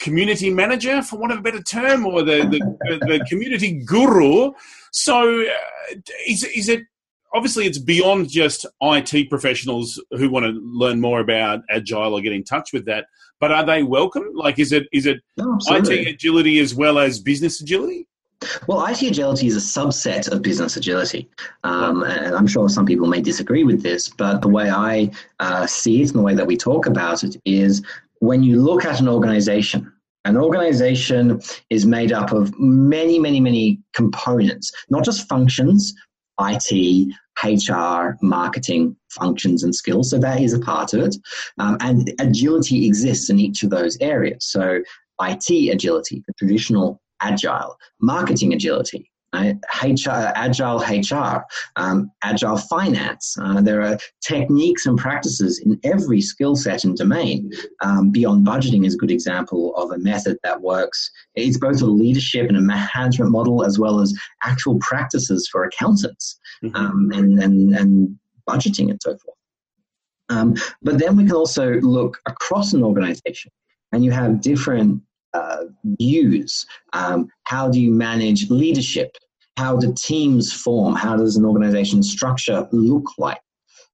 community 0.00 0.50
manager, 0.50 1.00
for 1.00 1.16
want 1.16 1.32
of 1.32 1.38
a 1.38 1.42
better 1.42 1.62
term, 1.62 2.04
or 2.06 2.24
the 2.24 2.38
the, 2.48 2.98
the 3.06 3.24
community 3.28 3.84
guru. 3.84 4.50
So, 4.90 5.42
uh, 5.42 5.94
is 6.26 6.42
is 6.42 6.68
it 6.68 6.82
obviously 7.34 7.66
it's 7.66 7.78
beyond 7.78 8.28
just 8.28 8.66
IT 8.82 9.30
professionals 9.30 10.02
who 10.12 10.30
want 10.30 10.46
to 10.46 10.60
learn 10.64 11.00
more 11.00 11.20
about 11.20 11.60
agile 11.70 12.14
or 12.14 12.20
get 12.20 12.32
in 12.32 12.44
touch 12.44 12.72
with 12.72 12.84
that. 12.86 13.06
But 13.40 13.52
are 13.52 13.64
they 13.64 13.82
welcome? 13.82 14.24
Like, 14.34 14.58
is 14.58 14.72
it 14.72 14.88
is 14.92 15.06
it 15.06 15.20
no, 15.36 15.58
IT 15.68 16.08
agility 16.08 16.58
as 16.58 16.74
well 16.74 16.98
as 16.98 17.20
business 17.20 17.60
agility? 17.60 18.06
Well, 18.66 18.86
IT 18.86 19.02
agility 19.02 19.48
is 19.48 19.56
a 19.56 19.80
subset 19.80 20.30
of 20.30 20.42
business 20.42 20.76
agility. 20.76 21.28
Um, 21.64 22.04
and 22.04 22.36
I'm 22.36 22.46
sure 22.46 22.68
some 22.68 22.86
people 22.86 23.08
may 23.08 23.20
disagree 23.20 23.64
with 23.64 23.82
this, 23.82 24.08
but 24.08 24.42
the 24.42 24.48
way 24.48 24.70
I 24.70 25.10
uh, 25.40 25.66
see 25.66 26.02
it 26.02 26.10
and 26.10 26.18
the 26.18 26.22
way 26.22 26.34
that 26.34 26.46
we 26.46 26.56
talk 26.56 26.86
about 26.86 27.24
it 27.24 27.36
is 27.44 27.82
when 28.20 28.42
you 28.42 28.62
look 28.62 28.84
at 28.84 29.00
an 29.00 29.08
organization, 29.08 29.92
an 30.24 30.36
organization 30.36 31.40
is 31.70 31.86
made 31.86 32.12
up 32.12 32.32
of 32.32 32.56
many, 32.58 33.18
many, 33.18 33.40
many 33.40 33.80
components, 33.94 34.70
not 34.90 35.04
just 35.04 35.28
functions, 35.28 35.94
IT, 36.40 37.14
HR, 37.44 38.16
marketing 38.22 38.96
functions 39.10 39.62
and 39.62 39.74
skills. 39.74 40.10
So 40.10 40.18
that 40.18 40.40
is 40.40 40.52
a 40.52 40.60
part 40.60 40.94
of 40.94 41.00
it. 41.00 41.16
Um, 41.58 41.76
and 41.80 42.12
agility 42.20 42.86
exists 42.86 43.30
in 43.30 43.38
each 43.38 43.62
of 43.62 43.70
those 43.70 43.96
areas. 44.00 44.44
So 44.44 44.80
IT 45.20 45.72
agility, 45.72 46.22
the 46.26 46.34
traditional 46.34 47.00
agile, 47.20 47.76
marketing 48.00 48.52
agility, 48.52 49.10
HR, 49.34 50.32
agile 50.34 50.78
HR, 50.78 51.44
um, 51.76 52.10
agile 52.22 52.56
finance. 52.56 53.36
Uh, 53.40 53.60
there 53.60 53.82
are 53.82 53.98
techniques 54.26 54.86
and 54.86 54.98
practices 54.98 55.60
in 55.60 55.78
every 55.84 56.20
skill 56.20 56.56
set 56.56 56.84
and 56.84 56.96
domain. 56.96 57.50
Um, 57.82 58.10
beyond 58.10 58.46
budgeting 58.46 58.86
is 58.86 58.94
a 58.94 58.98
good 58.98 59.10
example 59.10 59.74
of 59.76 59.90
a 59.90 59.98
method 59.98 60.38
that 60.42 60.60
works. 60.60 61.10
It's 61.34 61.58
both 61.58 61.82
a 61.82 61.86
leadership 61.86 62.48
and 62.48 62.56
a 62.56 62.60
management 62.60 63.30
model 63.30 63.64
as 63.64 63.78
well 63.78 64.00
as 64.00 64.14
actual 64.42 64.78
practices 64.80 65.48
for 65.50 65.64
accountants 65.64 66.38
mm-hmm. 66.64 66.76
um, 66.76 67.10
and, 67.12 67.38
and, 67.38 67.74
and 67.74 68.18
budgeting 68.48 68.90
and 68.90 69.00
so 69.02 69.16
forth. 69.18 69.36
Um, 70.30 70.56
but 70.82 70.98
then 70.98 71.16
we 71.16 71.24
can 71.24 71.34
also 71.34 71.74
look 71.80 72.18
across 72.26 72.72
an 72.72 72.82
organization 72.82 73.50
and 73.92 74.04
you 74.04 74.10
have 74.10 74.40
different 74.40 75.02
uh, 75.34 75.64
views? 75.84 76.66
Um, 76.92 77.28
how 77.44 77.68
do 77.68 77.80
you 77.80 77.90
manage 77.90 78.50
leadership? 78.50 79.16
How 79.56 79.76
do 79.76 79.92
teams 79.96 80.52
form? 80.52 80.94
How 80.94 81.16
does 81.16 81.36
an 81.36 81.44
organization 81.44 82.02
structure 82.02 82.68
look 82.72 83.06
like? 83.18 83.40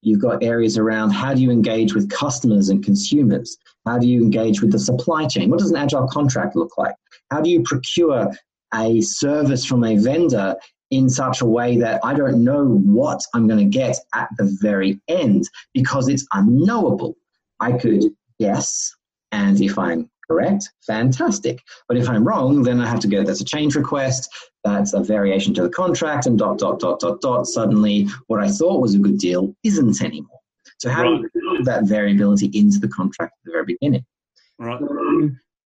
You've 0.02 0.20
got 0.20 0.44
areas 0.44 0.76
around 0.76 1.10
how 1.10 1.32
do 1.32 1.40
you 1.40 1.50
engage 1.50 1.94
with 1.94 2.10
customers 2.10 2.68
and 2.68 2.84
consumers? 2.84 3.56
How 3.86 3.98
do 3.98 4.06
you 4.06 4.22
engage 4.22 4.60
with 4.60 4.70
the 4.70 4.78
supply 4.78 5.26
chain? 5.26 5.48
What 5.48 5.60
does 5.60 5.70
an 5.70 5.78
agile 5.78 6.06
contract 6.06 6.56
look 6.56 6.76
like? 6.76 6.94
How 7.30 7.40
do 7.40 7.48
you 7.48 7.62
procure 7.62 8.30
a 8.74 9.00
service 9.00 9.64
from 9.64 9.82
a 9.82 9.96
vendor 9.96 10.56
in 10.90 11.08
such 11.08 11.40
a 11.40 11.46
way 11.46 11.78
that 11.78 12.00
I 12.04 12.12
don't 12.12 12.44
know 12.44 12.66
what 12.84 13.22
I'm 13.32 13.48
going 13.48 13.58
to 13.58 13.78
get 13.78 13.96
at 14.14 14.28
the 14.36 14.56
very 14.60 15.00
end 15.08 15.48
because 15.72 16.08
it's 16.08 16.26
unknowable? 16.34 17.16
I 17.60 17.72
could 17.72 18.04
guess, 18.38 18.94
and 19.32 19.58
if 19.60 19.78
I'm 19.78 20.10
correct, 20.28 20.70
fantastic. 20.86 21.62
But 21.88 21.96
if 21.96 22.08
I'm 22.08 22.26
wrong, 22.26 22.62
then 22.62 22.80
I 22.80 22.88
have 22.88 23.00
to 23.00 23.08
go, 23.08 23.22
that's 23.22 23.40
a 23.40 23.44
change 23.44 23.74
request, 23.74 24.28
that's 24.64 24.92
a 24.92 25.00
variation 25.00 25.54
to 25.54 25.62
the 25.62 25.68
contract, 25.68 26.26
and 26.26 26.38
dot, 26.38 26.58
dot, 26.58 26.80
dot, 26.80 27.00
dot, 27.00 27.20
dot. 27.20 27.46
Suddenly, 27.46 28.08
what 28.26 28.40
I 28.40 28.48
thought 28.48 28.80
was 28.80 28.94
a 28.94 28.98
good 28.98 29.18
deal 29.18 29.54
isn't 29.64 30.02
anymore. 30.02 30.38
So, 30.78 30.90
how 30.90 31.02
right. 31.02 31.16
do 31.16 31.28
you 31.34 31.52
build 31.56 31.64
that 31.66 31.84
variability 31.84 32.46
into 32.54 32.78
the 32.78 32.88
contract 32.88 33.32
at 33.32 33.44
the 33.44 33.52
very 33.52 33.64
beginning? 33.64 34.04
Right. 34.58 34.80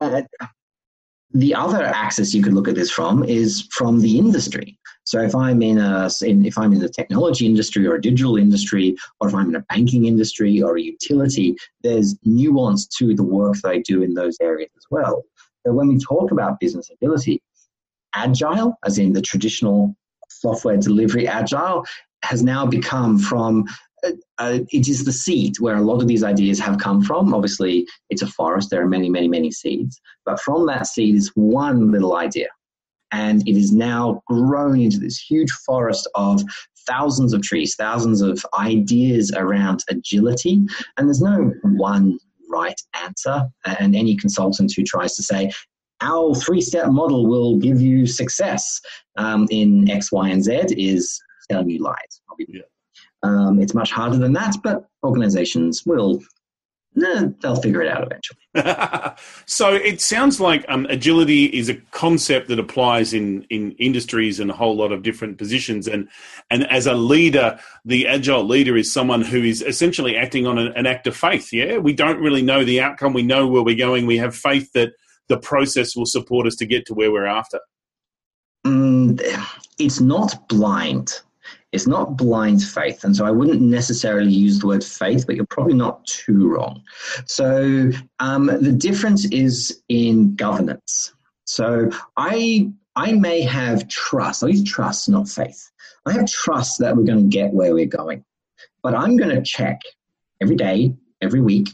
uh, 0.01 0.21
the 1.36 1.54
other 1.54 1.84
axis 1.84 2.34
you 2.34 2.42
could 2.42 2.54
look 2.54 2.68
at 2.68 2.75
this 2.75 2.89
from 2.89 3.24
is 3.25 3.68
from 3.72 4.00
the 4.00 4.18
industry. 4.18 4.80
So 5.04 5.22
if 5.22 5.36
I'm 5.36 5.62
in 5.62 5.77
a 5.77 6.10
if 6.22 6.58
I'm 6.58 6.74
in 6.74 6.80
the 6.80 6.89
technology 6.89 7.46
industry 7.46 7.86
or 7.86 7.96
a 7.96 8.01
digital 8.01 8.38
industry, 8.38 8.96
or 9.20 9.27
if 9.27 9.36
I'm 9.36 9.50
in 9.50 9.56
a 9.56 9.65
banking 9.70 10.06
industry 10.06 10.62
or 10.62 10.77
a 10.77 10.82
utility, 10.82 11.56
there's 11.84 12.15
nuance 12.24 12.88
to 12.98 13.13
the 13.13 13.24
work 13.24 13.58
that 13.62 13.70
I 13.70 13.80
do 13.80 14.01
in 14.01 14.13
those 14.13 14.38
areas 14.42 14.72
as 14.77 14.86
well. 14.89 15.24
So 15.65 15.74
when 15.74 15.89
we 15.89 16.00
talk 16.00 16.32
about 16.32 16.60
business 16.60 16.89
agility, 16.89 17.42
agile, 18.15 18.75
as 18.86 18.98
in 18.98 19.12
the 19.12 19.22
traditional 19.22 19.96
software 20.30 20.77
delivery 20.77 21.27
agile, 21.27 21.86
has 22.24 22.42
now 22.42 22.65
become 22.65 23.20
from 23.20 23.65
uh, 24.38 24.59
it 24.71 24.88
is 24.88 25.05
the 25.05 25.12
seed 25.12 25.59
where 25.59 25.75
a 25.75 25.81
lot 25.81 26.01
of 26.01 26.07
these 26.07 26.24
ideas 26.24 26.59
have 26.59 26.77
come 26.79 27.01
from. 27.01 27.33
Obviously, 27.33 27.88
it's 28.09 28.21
a 28.21 28.27
forest. 28.27 28.69
There 28.69 28.81
are 28.81 28.88
many, 28.88 29.09
many, 29.09 29.27
many 29.27 29.51
seeds. 29.51 30.00
But 30.25 30.39
from 30.39 30.65
that 30.67 30.88
seed 30.88 31.15
is 31.15 31.31
one 31.35 31.91
little 31.91 32.15
idea. 32.15 32.50
And 33.12 33.47
it 33.47 33.55
is 33.55 33.71
now 33.71 34.21
grown 34.27 34.79
into 34.79 35.00
this 35.00 35.17
huge 35.17 35.51
forest 35.65 36.09
of 36.15 36.41
thousands 36.88 37.33
of 37.33 37.41
trees, 37.41 37.75
thousands 37.75 38.21
of 38.21 38.45
ideas 38.57 39.31
around 39.35 39.83
agility. 39.89 40.62
And 40.97 41.07
there's 41.07 41.21
no 41.21 41.51
one 41.63 42.19
right 42.50 42.79
answer. 43.03 43.47
And 43.65 43.95
any 43.95 44.15
consultant 44.15 44.74
who 44.75 44.83
tries 44.83 45.15
to 45.15 45.24
say, 45.24 45.51
our 46.01 46.35
three 46.35 46.62
step 46.62 46.89
model 46.89 47.27
will 47.27 47.57
give 47.57 47.81
you 47.81 48.05
success 48.05 48.81
um, 49.17 49.47
in 49.50 49.89
X, 49.89 50.12
Y, 50.12 50.29
and 50.29 50.43
Z 50.43 50.65
is 50.77 51.19
telling 51.50 51.69
you 51.69 51.81
lies. 51.81 52.21
Yeah. 52.47 52.62
Um, 53.25 53.60
it's 53.60 53.74
much 53.74 53.91
harder 53.91 54.17
than 54.17 54.34
that, 54.34 54.55
but 54.63 54.88
organizations 55.03 55.84
will 55.86 56.22
no, 56.98 57.36
they'll 57.41 57.62
figure 57.62 57.82
it 57.82 57.89
out 57.89 58.10
eventually. 58.10 58.39
so 59.46 59.74
it 59.74 60.00
sounds 60.00 60.39
like 60.39 60.63
um, 60.70 60.86
agility 60.89 61.46
is 61.46 61.67
a 61.67 61.75
concept 61.91 62.48
that 62.48 62.58
applies 62.58 63.13
in, 63.13 63.46
in 63.50 63.74
industries 63.74 64.39
and 64.39 64.50
a 64.50 64.53
whole 64.53 64.77
lot 64.77 64.94
of 64.94 65.03
different 65.03 65.38
positions. 65.38 65.89
And 65.89 66.08
and 66.50 66.65
as 66.72 66.88
a 66.88 66.94
leader, 66.94 67.60
the 67.84 68.08
agile 68.08 68.46
leader 68.46 68.77
is 68.77 68.94
someone 68.94 69.22
who 69.22 69.44
is 69.44 69.62
essentially 69.62 70.15
acting 70.15 70.48
on 70.48 70.58
an, 70.58 70.72
an 70.77 70.86
act 70.86 71.05
of 71.05 71.17
faith. 71.17 71.51
Yeah, 71.51 71.79
we 71.79 71.94
don't 71.94 72.22
really 72.22 72.41
know 72.41 72.63
the 72.63 72.79
outcome. 72.79 73.12
We 73.12 73.24
know 73.24 73.46
where 73.46 73.63
we're 73.63 73.75
going. 73.75 74.05
We 74.05 74.17
have 74.17 74.34
faith 74.34 74.72
that 74.74 74.94
the 75.27 75.38
process 75.38 75.98
will 75.98 76.05
support 76.05 76.48
us 76.48 76.55
to 76.58 76.65
get 76.65 76.86
to 76.86 76.94
where 76.94 77.12
we're 77.12 77.25
after. 77.25 77.60
Mm, 78.65 79.20
it's 79.79 80.00
not 80.00 80.48
blind. 80.48 81.22
It's 81.75 81.88
not 81.88 82.15
blind 82.15 82.63
faith. 82.63 83.03
And 83.03 83.13
so 83.13 83.25
I 83.25 83.32
wouldn't 83.32 83.62
necessarily 83.62 84.32
use 84.32 84.60
the 84.60 84.67
word 84.67 84.84
faith, 84.84 85.25
but 85.27 85.36
you're 85.36 85.46
probably 85.46 85.74
not 85.74 86.05
too 86.05 86.48
wrong. 86.48 86.82
So 87.25 87.91
um, 88.20 88.46
the 88.46 88.72
difference 88.72 89.25
is 89.25 89.84
in 89.89 90.36
governance. 90.36 91.13
So 91.44 91.89
I 92.15 92.72
I 92.96 93.12
may 93.12 93.41
have 93.41 93.89
trust. 93.89 94.41
I 94.41 94.48
use 94.48 94.63
trust, 94.63 95.10
not 95.10 95.27
faith. 95.27 95.70
I 96.05 96.13
have 96.13 96.32
trust 96.32 96.79
that 96.79 96.96
we're 96.96 97.03
going 97.03 97.29
to 97.29 97.38
get 97.38 97.51
where 97.51 97.74
we're 97.74 97.86
going. 97.86 98.24
But 98.82 98.96
I'm 98.96 99.17
going 99.17 99.36
to 99.36 99.41
check 99.41 99.82
every 100.41 100.55
day, 100.55 100.96
every 101.22 101.41
week, 101.41 101.70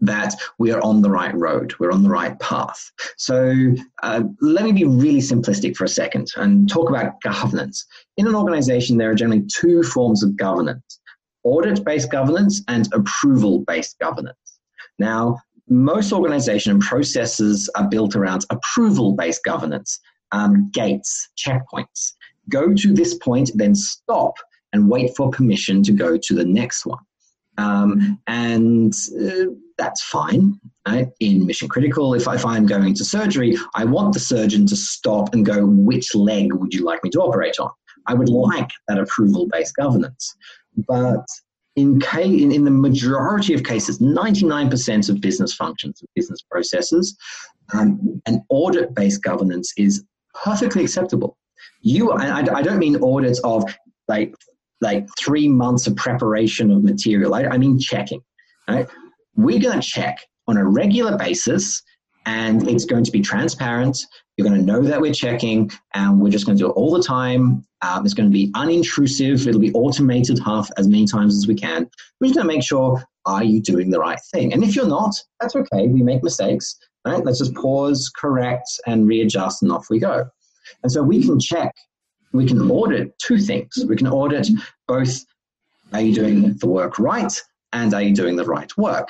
that 0.00 0.34
we 0.58 0.72
are 0.72 0.80
on 0.82 1.02
the 1.02 1.10
right 1.10 1.34
road, 1.34 1.74
we're 1.78 1.92
on 1.92 2.02
the 2.02 2.08
right 2.08 2.38
path. 2.40 2.90
So 3.16 3.74
uh, 4.02 4.22
let 4.40 4.64
me 4.64 4.72
be 4.72 4.84
really 4.84 5.20
simplistic 5.20 5.76
for 5.76 5.84
a 5.84 5.88
second 5.88 6.28
and 6.36 6.68
talk 6.68 6.88
about 6.88 7.20
governance. 7.22 7.84
In 8.16 8.26
an 8.26 8.34
organization, 8.34 8.96
there 8.96 9.10
are 9.10 9.14
generally 9.14 9.44
two 9.46 9.82
forms 9.82 10.22
of 10.22 10.36
governance 10.36 11.00
audit 11.42 11.84
based 11.84 12.10
governance 12.10 12.62
and 12.68 12.88
approval 12.92 13.60
based 13.66 13.98
governance. 13.98 14.36
Now, 14.98 15.38
most 15.68 16.12
organization 16.12 16.80
processes 16.80 17.70
are 17.76 17.88
built 17.88 18.16
around 18.16 18.44
approval 18.50 19.12
based 19.12 19.44
governance, 19.44 20.00
um, 20.32 20.70
gates, 20.72 21.28
checkpoints. 21.38 22.12
Go 22.48 22.74
to 22.74 22.92
this 22.92 23.14
point, 23.14 23.50
then 23.54 23.74
stop 23.74 24.34
and 24.72 24.90
wait 24.90 25.16
for 25.16 25.30
permission 25.30 25.82
to 25.84 25.92
go 25.92 26.16
to 26.16 26.34
the 26.34 26.44
next 26.44 26.84
one. 26.86 26.98
Um, 27.58 28.20
and 28.26 28.94
uh, 29.20 29.46
that's 29.80 30.02
fine. 30.02 30.60
Right? 30.86 31.08
In 31.20 31.46
mission 31.46 31.68
critical, 31.68 32.14
if, 32.14 32.28
if 32.28 32.44
I'm 32.44 32.66
going 32.66 32.94
to 32.94 33.04
surgery, 33.04 33.56
I 33.74 33.84
want 33.84 34.12
the 34.12 34.20
surgeon 34.20 34.66
to 34.66 34.76
stop 34.76 35.34
and 35.34 35.44
go, 35.44 35.64
which 35.64 36.14
leg 36.14 36.52
would 36.52 36.74
you 36.74 36.84
like 36.84 37.02
me 37.02 37.10
to 37.10 37.20
operate 37.20 37.58
on? 37.58 37.70
I 38.06 38.14
would 38.14 38.28
like 38.28 38.70
that 38.88 38.98
approval 38.98 39.46
based 39.50 39.74
governance. 39.76 40.36
But 40.86 41.24
in, 41.76 42.00
in, 42.18 42.52
in 42.52 42.64
the 42.64 42.70
majority 42.70 43.54
of 43.54 43.64
cases, 43.64 43.98
99% 43.98 45.08
of 45.08 45.20
business 45.20 45.54
functions, 45.54 46.02
of 46.02 46.08
business 46.14 46.42
processes, 46.42 47.16
um, 47.72 48.20
an 48.26 48.42
audit 48.50 48.94
based 48.94 49.22
governance 49.22 49.72
is 49.76 50.04
perfectly 50.34 50.84
acceptable. 50.84 51.38
You, 51.80 52.12
I, 52.12 52.40
I 52.40 52.62
don't 52.62 52.78
mean 52.78 53.02
audits 53.02 53.40
of 53.40 53.64
like 54.08 54.34
like 54.82 55.06
three 55.18 55.46
months 55.46 55.86
of 55.86 55.94
preparation 55.96 56.70
of 56.70 56.82
material. 56.82 57.34
I, 57.34 57.44
I 57.44 57.58
mean 57.58 57.78
checking. 57.78 58.22
Right? 58.66 58.88
We're 59.36 59.60
going 59.60 59.80
to 59.80 59.86
check 59.86 60.18
on 60.48 60.56
a 60.56 60.64
regular 60.64 61.16
basis, 61.16 61.82
and 62.26 62.68
it's 62.68 62.84
going 62.84 63.04
to 63.04 63.10
be 63.10 63.20
transparent. 63.20 63.98
You're 64.36 64.48
going 64.48 64.60
to 64.60 64.66
know 64.66 64.82
that 64.82 65.00
we're 65.00 65.14
checking, 65.14 65.70
and 65.94 66.20
we're 66.20 66.30
just 66.30 66.46
going 66.46 66.56
to 66.58 66.64
do 66.64 66.68
it 66.68 66.72
all 66.72 66.92
the 66.92 67.02
time. 67.02 67.64
Um, 67.82 68.04
it's 68.04 68.14
going 68.14 68.28
to 68.28 68.32
be 68.32 68.50
unintrusive. 68.52 69.46
It'll 69.46 69.60
be 69.60 69.72
automated 69.72 70.38
half 70.38 70.68
as 70.76 70.88
many 70.88 71.06
times 71.06 71.36
as 71.36 71.46
we 71.46 71.54
can. 71.54 71.88
We're 72.20 72.28
just 72.28 72.36
going 72.36 72.48
to 72.48 72.54
make 72.54 72.64
sure 72.64 73.02
are 73.26 73.44
you 73.44 73.60
doing 73.60 73.90
the 73.90 74.00
right 74.00 74.20
thing? 74.32 74.52
And 74.52 74.64
if 74.64 74.74
you're 74.74 74.88
not, 74.88 75.14
that's 75.40 75.54
okay. 75.54 75.88
We 75.88 76.02
make 76.02 76.22
mistakes. 76.22 76.76
Right? 77.06 77.24
Let's 77.24 77.38
just 77.38 77.54
pause, 77.54 78.10
correct, 78.14 78.68
and 78.86 79.08
readjust, 79.08 79.62
and 79.62 79.72
off 79.72 79.86
we 79.88 79.98
go. 79.98 80.28
And 80.82 80.92
so 80.92 81.02
we 81.02 81.24
can 81.24 81.40
check 81.40 81.74
we 82.32 82.46
can 82.46 82.70
audit 82.70 83.18
two 83.18 83.38
things. 83.38 83.84
We 83.86 83.96
can 83.96 84.06
audit 84.06 84.48
both 84.86 85.24
are 85.92 86.00
you 86.00 86.14
doing 86.14 86.56
the 86.58 86.68
work 86.68 86.98
right 86.98 87.32
and 87.72 87.94
are 87.94 88.02
you 88.02 88.14
doing 88.14 88.36
the 88.36 88.44
right 88.44 88.74
work? 88.76 89.08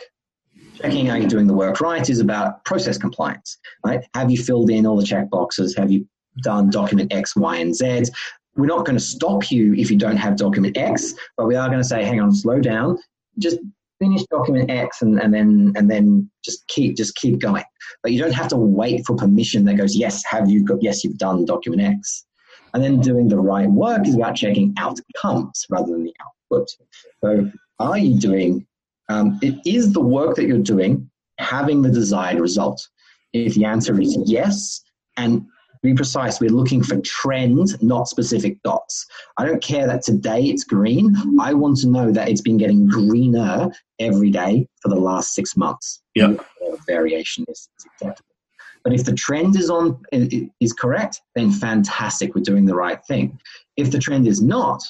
Checking 0.75 1.11
are 1.11 1.19
you 1.19 1.29
doing 1.29 1.47
the 1.47 1.55
work 1.55 1.81
right 1.81 2.09
is 2.09 2.21
about 2.21 2.65
process 2.65 2.97
compliance, 2.97 3.59
right? 3.85 4.05
Have 4.15 4.31
you 4.31 4.39
filled 4.39 4.71
in 4.71 4.87
all 4.87 4.97
the 4.97 5.05
check 5.05 5.29
boxes? 5.29 5.77
Have 5.77 5.91
you 5.91 6.07
done 6.43 6.71
document 6.71 7.13
X, 7.13 7.37
Y, 7.37 7.57
and 7.57 7.75
Z? 7.75 8.05
We're 8.57 8.67
not 8.67 8.87
going 8.87 8.97
to 8.97 9.05
stop 9.05 9.51
you 9.51 9.75
if 9.75 9.91
you 9.91 9.99
don't 9.99 10.17
have 10.17 10.37
document 10.37 10.77
X, 10.77 11.15
but 11.37 11.47
we 11.47 11.55
are 11.55 11.69
going 11.69 11.81
to 11.81 11.85
say, 11.85 12.05
hang 12.05 12.21
on, 12.21 12.33
slow 12.33 12.61
down. 12.61 12.99
Just 13.39 13.59
finish 14.01 14.23
document 14.31 14.71
X 14.71 15.03
and, 15.03 15.21
and 15.21 15.33
then 15.33 15.73
and 15.77 15.91
then 15.91 16.29
just 16.43 16.67
keep 16.69 16.97
just 16.97 17.15
keep 17.17 17.39
going. 17.39 17.65
But 18.03 18.13
you 18.13 18.19
don't 18.19 18.33
have 18.33 18.49
to 18.49 18.57
wait 18.57 19.07
for 19.07 19.15
permission 19.15 19.65
that 19.67 19.75
goes, 19.75 19.95
yes, 19.95 20.23
have 20.29 20.51
you 20.51 20.65
got 20.65 20.83
yes, 20.83 21.05
you've 21.05 21.19
done 21.19 21.45
document 21.45 21.83
X. 21.83 22.25
And 22.73 22.83
then 22.83 23.01
doing 23.01 23.29
the 23.29 23.39
right 23.39 23.69
work 23.69 24.07
is 24.07 24.15
about 24.15 24.37
checking 24.37 24.75
outcomes 24.79 25.67
rather 25.71 25.93
than 25.93 26.05
the 26.05 26.15
output. 26.23 26.69
So, 27.23 27.51
are 27.81 27.99
you 27.99 28.19
doing, 28.19 28.67
um, 29.09 29.39
it 29.43 29.57
is 29.67 29.93
the 29.93 30.01
work 30.01 30.37
that 30.37 30.47
you're 30.47 30.59
doing 30.59 31.11
having 31.39 31.83
the 31.83 31.91
desired 31.91 32.39
result? 32.39 32.87
If 33.33 33.55
the 33.55 33.65
answer 33.65 34.01
is 34.01 34.17
yes, 34.27 34.83
and 35.17 35.45
be 35.83 35.95
precise, 35.95 36.41
we're 36.41 36.51
looking 36.51 36.83
for 36.83 37.01
trends, 37.01 37.83
not 37.83 38.07
specific 38.07 38.63
dots. 38.63 39.07
I 39.39 39.47
don't 39.47 39.63
care 39.63 39.87
that 39.87 40.03
today 40.03 40.45
it's 40.45 40.65
green. 40.65 41.17
I 41.41 41.55
want 41.55 41.79
to 41.79 41.89
know 41.89 42.13
that 42.13 42.29
it's 42.29 42.43
been 42.43 42.59
getting 42.59 42.87
greener 42.87 43.71
every 43.99 44.31
day 44.31 44.69
for 44.83 44.91
the 44.91 44.97
last 44.97 45.35
six 45.35 45.57
months. 45.57 46.03
Yeah. 46.15 46.35
Variation 46.87 47.47
is 47.49 47.69
acceptable. 47.87 48.27
But 48.85 48.93
if 48.95 49.05
the 49.05 49.15
trend 49.15 49.57
is 49.57 49.71
on 49.71 50.03
is 50.13 50.73
correct, 50.73 51.21
then 51.35 51.51
fantastic, 51.51 52.35
we're 52.35 52.43
doing 52.43 52.67
the 52.67 52.75
right 52.75 53.03
thing. 53.07 53.39
If 53.77 53.91
the 53.91 53.99
trend 53.99 54.27
is 54.27 54.43
not, 54.43 54.83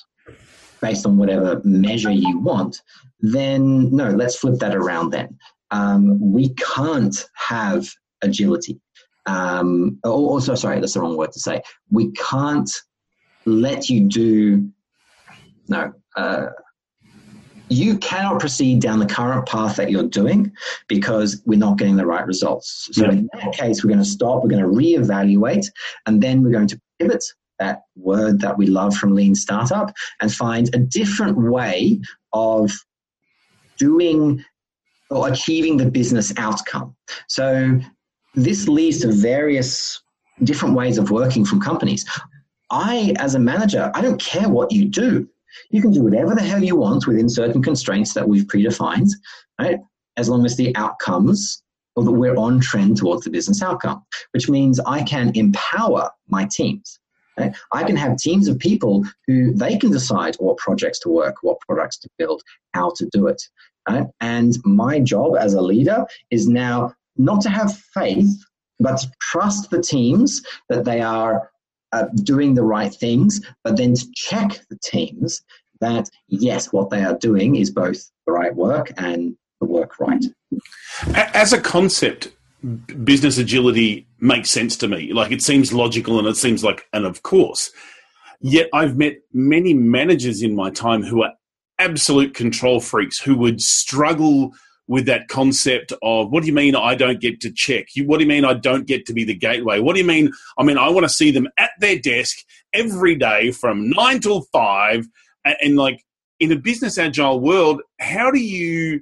based 0.80 1.06
on 1.06 1.16
whatever 1.16 1.60
measure 1.64 2.10
you 2.10 2.38
want, 2.38 2.80
then 3.20 3.94
no, 3.94 4.10
let's 4.10 4.36
flip 4.36 4.58
that 4.60 4.74
around. 4.74 5.10
Then 5.10 5.38
um, 5.70 6.32
we 6.32 6.54
can't 6.54 7.28
have 7.34 7.88
agility. 8.22 8.80
Um, 9.26 9.98
also, 10.04 10.54
sorry, 10.54 10.80
that's 10.80 10.94
the 10.94 11.00
wrong 11.00 11.16
word 11.16 11.32
to 11.32 11.40
say. 11.40 11.62
We 11.90 12.10
can't 12.12 12.70
let 13.44 13.88
you 13.88 14.08
do 14.08 14.70
no. 15.68 15.92
Uh, 16.16 16.46
you 17.68 17.96
cannot 17.98 18.40
proceed 18.40 18.80
down 18.82 18.98
the 18.98 19.06
current 19.06 19.46
path 19.46 19.76
that 19.76 19.92
you're 19.92 20.08
doing 20.08 20.52
because 20.88 21.40
we're 21.46 21.58
not 21.58 21.78
getting 21.78 21.96
the 21.96 22.04
right 22.04 22.26
results. 22.26 22.88
So 22.90 23.04
yeah. 23.04 23.12
in 23.12 23.30
that 23.32 23.52
case, 23.52 23.84
we're 23.84 23.90
going 23.90 24.02
to 24.02 24.04
stop, 24.04 24.42
we're 24.42 24.50
going 24.50 24.62
to 24.62 24.68
reevaluate, 24.68 25.66
and 26.06 26.20
then 26.20 26.42
we're 26.42 26.50
going 26.50 26.66
to 26.66 26.80
pivot 26.98 27.24
that 27.60 27.82
word 27.94 28.40
that 28.40 28.58
we 28.58 28.66
love 28.66 28.96
from 28.96 29.14
lean 29.14 29.34
startup 29.34 29.92
and 30.20 30.32
find 30.32 30.74
a 30.74 30.78
different 30.78 31.38
way 31.38 32.00
of 32.32 32.72
doing 33.78 34.44
or 35.10 35.28
achieving 35.28 35.76
the 35.76 35.90
business 35.90 36.32
outcome. 36.36 36.96
So 37.28 37.78
this 38.34 38.68
leads 38.68 39.00
to 39.00 39.12
various 39.12 40.02
different 40.44 40.74
ways 40.74 40.98
of 40.98 41.10
working 41.10 41.44
from 41.44 41.60
companies. 41.60 42.04
I, 42.70 43.14
as 43.18 43.34
a 43.34 43.38
manager, 43.38 43.90
I 43.94 44.00
don't 44.00 44.20
care 44.20 44.48
what 44.48 44.70
you 44.70 44.84
do. 44.86 45.28
You 45.70 45.82
can 45.82 45.90
do 45.90 46.02
whatever 46.02 46.34
the 46.34 46.42
hell 46.42 46.62
you 46.62 46.76
want 46.76 47.06
within 47.06 47.28
certain 47.28 47.62
constraints 47.62 48.14
that 48.14 48.28
we've 48.28 48.44
predefined, 48.44 49.10
right? 49.60 49.78
As 50.16 50.28
long 50.28 50.44
as 50.46 50.56
the 50.56 50.74
outcomes 50.76 51.62
or 51.96 52.04
that 52.04 52.12
we're 52.12 52.36
on 52.36 52.60
trend 52.60 52.96
towards 52.96 53.24
the 53.24 53.30
business 53.30 53.62
outcome, 53.62 54.04
which 54.30 54.48
means 54.48 54.78
I 54.80 55.02
can 55.02 55.32
empower 55.34 56.08
my 56.28 56.46
teams. 56.46 56.99
Right? 57.40 57.56
I 57.72 57.84
can 57.84 57.96
have 57.96 58.16
teams 58.16 58.48
of 58.48 58.58
people 58.58 59.04
who 59.26 59.52
they 59.52 59.76
can 59.76 59.90
decide 59.90 60.36
what 60.36 60.58
projects 60.58 60.98
to 61.00 61.08
work, 61.08 61.36
what 61.42 61.60
products 61.60 61.98
to 61.98 62.08
build, 62.18 62.42
how 62.74 62.92
to 62.96 63.08
do 63.12 63.26
it. 63.26 63.42
Right? 63.88 64.06
And 64.20 64.56
my 64.64 65.00
job 65.00 65.36
as 65.38 65.54
a 65.54 65.60
leader 65.60 66.04
is 66.30 66.48
now 66.48 66.94
not 67.16 67.40
to 67.42 67.50
have 67.50 67.76
faith, 67.94 68.30
but 68.78 68.98
to 68.98 69.10
trust 69.20 69.70
the 69.70 69.82
teams 69.82 70.42
that 70.68 70.84
they 70.84 71.00
are 71.00 71.50
uh, 71.92 72.06
doing 72.22 72.54
the 72.54 72.62
right 72.62 72.94
things, 72.94 73.40
but 73.64 73.76
then 73.76 73.94
to 73.94 74.06
check 74.14 74.60
the 74.70 74.78
teams 74.82 75.42
that 75.80 76.08
yes, 76.28 76.72
what 76.72 76.90
they 76.90 77.04
are 77.04 77.18
doing 77.18 77.56
is 77.56 77.70
both 77.70 78.10
the 78.26 78.32
right 78.32 78.54
work 78.54 78.92
and 78.96 79.36
the 79.60 79.66
work 79.66 79.98
right. 79.98 80.24
As 81.14 81.52
a 81.52 81.60
concept, 81.60 82.28
business 83.04 83.38
agility 83.38 84.06
makes 84.20 84.50
sense 84.50 84.76
to 84.78 84.88
me. 84.88 85.12
Like 85.12 85.32
it 85.32 85.42
seems 85.42 85.72
logical 85.72 86.18
and 86.18 86.28
it 86.28 86.36
seems 86.36 86.62
like, 86.62 86.86
and 86.92 87.04
of 87.04 87.22
course. 87.22 87.70
Yet 88.40 88.68
I've 88.72 88.96
met 88.96 89.18
many 89.32 89.74
managers 89.74 90.42
in 90.42 90.54
my 90.54 90.70
time 90.70 91.02
who 91.02 91.22
are 91.22 91.32
absolute 91.78 92.34
control 92.34 92.80
freaks 92.80 93.18
who 93.18 93.36
would 93.36 93.60
struggle 93.60 94.52
with 94.86 95.06
that 95.06 95.28
concept 95.28 95.92
of 96.02 96.30
what 96.30 96.42
do 96.42 96.48
you 96.48 96.52
mean 96.52 96.74
I 96.74 96.94
don't 96.94 97.20
get 97.20 97.40
to 97.42 97.52
check? 97.52 97.86
what 98.04 98.18
do 98.18 98.24
you 98.24 98.28
mean 98.28 98.44
I 98.44 98.54
don't 98.54 98.86
get 98.86 99.06
to 99.06 99.12
be 99.12 99.24
the 99.24 99.34
gateway? 99.34 99.78
What 99.78 99.94
do 99.94 100.00
you 100.00 100.06
mean? 100.06 100.32
I 100.58 100.64
mean, 100.64 100.78
I 100.78 100.88
want 100.88 101.04
to 101.04 101.08
see 101.08 101.30
them 101.30 101.48
at 101.58 101.70
their 101.78 101.98
desk 101.98 102.38
every 102.72 103.14
day 103.14 103.52
from 103.52 103.88
nine 103.88 104.20
till 104.20 104.42
five. 104.52 105.06
And, 105.44 105.56
and 105.62 105.76
like 105.76 106.04
in 106.40 106.50
a 106.50 106.56
business 106.56 106.98
agile 106.98 107.38
world, 107.38 107.82
how 108.00 108.30
do 108.30 108.40
you 108.40 109.00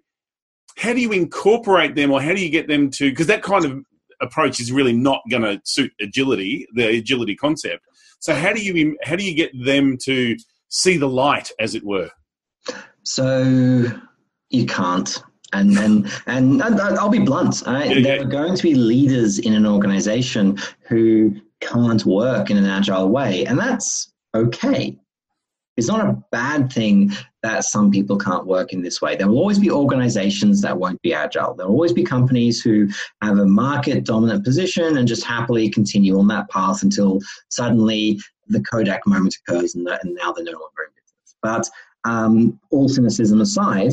how 0.78 0.92
do 0.92 1.00
you 1.00 1.12
incorporate 1.12 1.96
them 1.96 2.10
or 2.12 2.22
how 2.22 2.32
do 2.32 2.40
you 2.40 2.50
get 2.50 2.68
them 2.68 2.90
to 2.90 3.10
because 3.10 3.26
that 3.26 3.42
kind 3.42 3.64
of 3.64 3.82
approach 4.20 4.60
is 4.60 4.72
really 4.72 4.92
not 4.92 5.22
going 5.30 5.42
to 5.42 5.60
suit 5.64 5.92
agility, 6.00 6.66
the 6.74 6.86
agility 6.98 7.36
concept. 7.36 7.84
So 8.20 8.34
how 8.34 8.52
do 8.52 8.60
you 8.60 8.96
how 9.04 9.16
do 9.16 9.24
you 9.24 9.34
get 9.34 9.52
them 9.64 9.96
to 10.04 10.36
see 10.68 10.96
the 10.96 11.08
light, 11.08 11.50
as 11.60 11.74
it 11.74 11.84
were? 11.84 12.10
So 13.04 13.84
you 14.50 14.66
can't. 14.66 15.22
And 15.52 15.78
and 15.78 16.12
and, 16.26 16.62
I'll 16.62 17.08
be 17.08 17.20
blunt. 17.20 17.62
Right? 17.66 17.88
Yeah, 17.88 18.02
there 18.02 18.16
yeah. 18.16 18.22
are 18.22 18.26
going 18.26 18.54
to 18.54 18.62
be 18.62 18.74
leaders 18.74 19.38
in 19.38 19.54
an 19.54 19.66
organization 19.66 20.58
who 20.82 21.34
can't 21.60 22.04
work 22.04 22.50
in 22.50 22.56
an 22.56 22.66
agile 22.66 23.08
way, 23.08 23.46
and 23.46 23.58
that's 23.58 24.12
okay. 24.34 24.98
It's 25.78 25.86
not 25.86 26.04
a 26.04 26.20
bad 26.32 26.72
thing 26.72 27.12
that 27.44 27.62
some 27.62 27.92
people 27.92 28.18
can't 28.18 28.46
work 28.46 28.72
in 28.72 28.82
this 28.82 29.00
way. 29.00 29.14
There 29.14 29.28
will 29.28 29.38
always 29.38 29.60
be 29.60 29.70
organizations 29.70 30.60
that 30.62 30.76
won't 30.76 31.00
be 31.02 31.14
agile. 31.14 31.54
There 31.54 31.66
will 31.66 31.74
always 31.74 31.92
be 31.92 32.02
companies 32.02 32.60
who 32.60 32.88
have 33.22 33.38
a 33.38 33.46
market 33.46 34.04
dominant 34.04 34.44
position 34.44 34.98
and 34.98 35.06
just 35.06 35.22
happily 35.22 35.70
continue 35.70 36.18
on 36.18 36.26
that 36.28 36.50
path 36.50 36.82
until 36.82 37.20
suddenly 37.48 38.18
the 38.48 38.60
Kodak 38.60 39.06
moment 39.06 39.36
occurs 39.36 39.76
and, 39.76 39.86
and 39.86 40.16
now 40.16 40.32
they're 40.32 40.44
no 40.44 40.50
longer 40.50 40.82
in 40.82 40.90
business. 40.96 41.36
But 41.40 41.70
um, 42.04 42.58
all 42.72 42.88
cynicism 42.88 43.40
aside, 43.40 43.92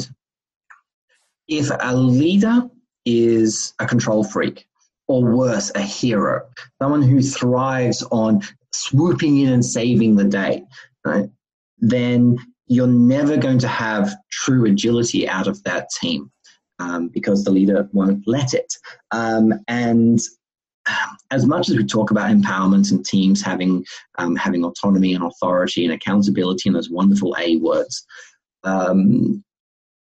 if 1.47 1.69
a 1.79 1.95
leader 1.95 2.67
is 3.05 3.75
a 3.77 3.85
control 3.85 4.23
freak, 4.23 4.67
or 5.07 5.21
worse, 5.21 5.71
a 5.75 5.81
hero, 5.81 6.47
someone 6.81 7.03
who 7.03 7.21
thrives 7.21 8.01
on 8.11 8.41
swooping 8.71 9.37
in 9.37 9.53
and 9.53 9.63
saving 9.63 10.15
the 10.15 10.23
day, 10.23 10.63
right, 11.05 11.29
then 11.89 12.37
you're 12.67 12.87
never 12.87 13.37
going 13.37 13.59
to 13.59 13.67
have 13.67 14.15
true 14.31 14.65
agility 14.65 15.27
out 15.29 15.47
of 15.47 15.61
that 15.63 15.87
team 16.01 16.31
um, 16.79 17.09
because 17.09 17.43
the 17.43 17.51
leader 17.51 17.87
won't 17.93 18.23
let 18.27 18.53
it. 18.53 18.73
Um, 19.11 19.53
and 19.67 20.19
as 21.31 21.45
much 21.45 21.69
as 21.69 21.77
we 21.77 21.83
talk 21.83 22.11
about 22.11 22.31
empowerment 22.31 22.91
and 22.91 23.05
teams 23.05 23.41
having 23.41 23.83
um, 24.17 24.35
having 24.35 24.63
autonomy 24.63 25.13
and 25.13 25.23
authority 25.23 25.83
and 25.83 25.93
accountability 25.93 26.69
and 26.69 26.75
those 26.75 26.89
wonderful 26.89 27.35
A 27.39 27.57
words, 27.57 28.05
um, 28.63 29.43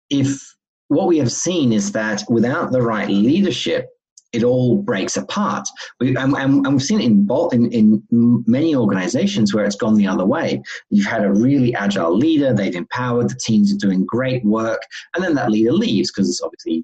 if 0.10 0.42
what 0.88 1.08
we 1.08 1.18
have 1.18 1.32
seen 1.32 1.74
is 1.74 1.92
that 1.94 2.24
without 2.30 2.72
the 2.72 2.82
right 2.82 3.10
leadership, 3.10 3.90
it 4.34 4.44
all 4.44 4.78
breaks 4.78 5.16
apart. 5.16 5.68
We, 6.00 6.16
and, 6.18 6.36
and, 6.36 6.68
we've 6.68 6.82
seen 6.82 7.00
it 7.00 7.06
in, 7.06 7.72
in, 7.72 8.04
in 8.12 8.44
many 8.48 8.76
organizations 8.76 9.54
where 9.54 9.64
it's 9.64 9.76
gone 9.76 9.96
the 9.96 10.08
other 10.08 10.26
way. 10.26 10.62
You've 10.90 11.06
had 11.06 11.24
a 11.24 11.32
really 11.32 11.74
agile 11.76 12.16
leader, 12.18 12.52
they've 12.52 12.76
empowered, 12.76 13.30
the 13.30 13.36
teams 13.36 13.72
are 13.72 13.78
doing 13.78 14.04
great 14.06 14.44
work, 14.44 14.82
and 15.14 15.24
then 15.24 15.36
that 15.36 15.52
leader 15.52 15.72
leaves 15.72 16.12
because 16.12 16.42
obviously 16.44 16.84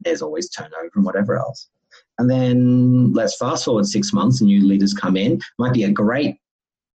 there's 0.00 0.22
always 0.22 0.50
turnover 0.50 0.90
and 0.94 1.04
whatever 1.04 1.38
else. 1.38 1.68
And 2.18 2.30
then 2.30 3.14
let's 3.14 3.36
fast 3.36 3.64
forward 3.64 3.86
six 3.86 4.12
months 4.12 4.40
and 4.40 4.48
new 4.48 4.66
leaders 4.66 4.92
come 4.92 5.16
in. 5.16 5.40
Might 5.58 5.72
be 5.72 5.84
a 5.84 5.90
great 5.90 6.36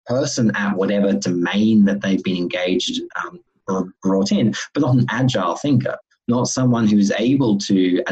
person 0.08 0.52
at 0.56 0.76
whatever 0.76 1.14
domain 1.14 1.86
that 1.86 2.02
they've 2.02 2.24
been 2.24 2.38
engaged 2.38 3.02
um, 3.24 3.40
or 3.68 3.94
brought 4.02 4.32
in, 4.32 4.56
but 4.74 4.82
not 4.82 4.96
an 4.96 5.06
agile 5.10 5.56
thinker, 5.56 5.96
not 6.28 6.48
someone 6.48 6.88
who's 6.88 7.12
able 7.12 7.60
to 7.60 8.04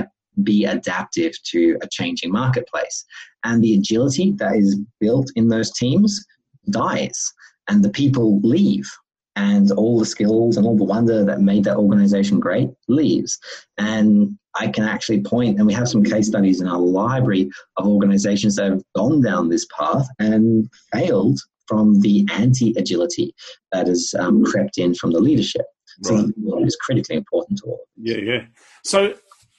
be 0.43 0.65
adaptive 0.65 1.33
to 1.51 1.77
a 1.81 1.87
changing 1.91 2.31
marketplace. 2.31 3.05
And 3.43 3.63
the 3.63 3.75
agility 3.75 4.33
that 4.37 4.55
is 4.55 4.79
built 4.99 5.31
in 5.35 5.47
those 5.47 5.71
teams 5.71 6.25
dies, 6.69 7.31
and 7.67 7.83
the 7.83 7.89
people 7.89 8.39
leave 8.41 8.89
and 9.35 9.71
all 9.71 9.97
the 9.97 10.05
skills 10.05 10.57
and 10.57 10.65
all 10.65 10.75
the 10.75 10.83
wonder 10.83 11.23
that 11.23 11.39
made 11.39 11.63
that 11.63 11.77
organization 11.77 12.39
great 12.39 12.69
leaves. 12.89 13.39
And 13.77 14.37
I 14.55 14.67
can 14.67 14.83
actually 14.83 15.21
point, 15.21 15.57
and 15.57 15.65
we 15.65 15.73
have 15.73 15.87
some 15.87 16.03
case 16.03 16.27
studies 16.27 16.59
in 16.59 16.67
our 16.67 16.79
library 16.79 17.49
of 17.77 17.87
organizations 17.87 18.57
that 18.57 18.71
have 18.71 18.83
gone 18.95 19.21
down 19.21 19.47
this 19.47 19.65
path 19.77 20.07
and 20.19 20.69
failed 20.91 21.39
from 21.67 22.01
the 22.01 22.27
anti 22.31 22.73
agility 22.77 23.33
that 23.71 23.87
has 23.87 24.13
um, 24.19 24.43
crept 24.43 24.77
in 24.77 24.93
from 24.95 25.11
the 25.11 25.19
leadership. 25.19 25.65
So 26.03 26.15
right. 26.15 26.67
is 26.67 26.75
critically 26.75 27.15
important 27.15 27.59
to 27.59 27.65
all. 27.65 27.85
Yeah, 27.95 28.17
yeah. 28.17 28.45
So, 28.83 29.13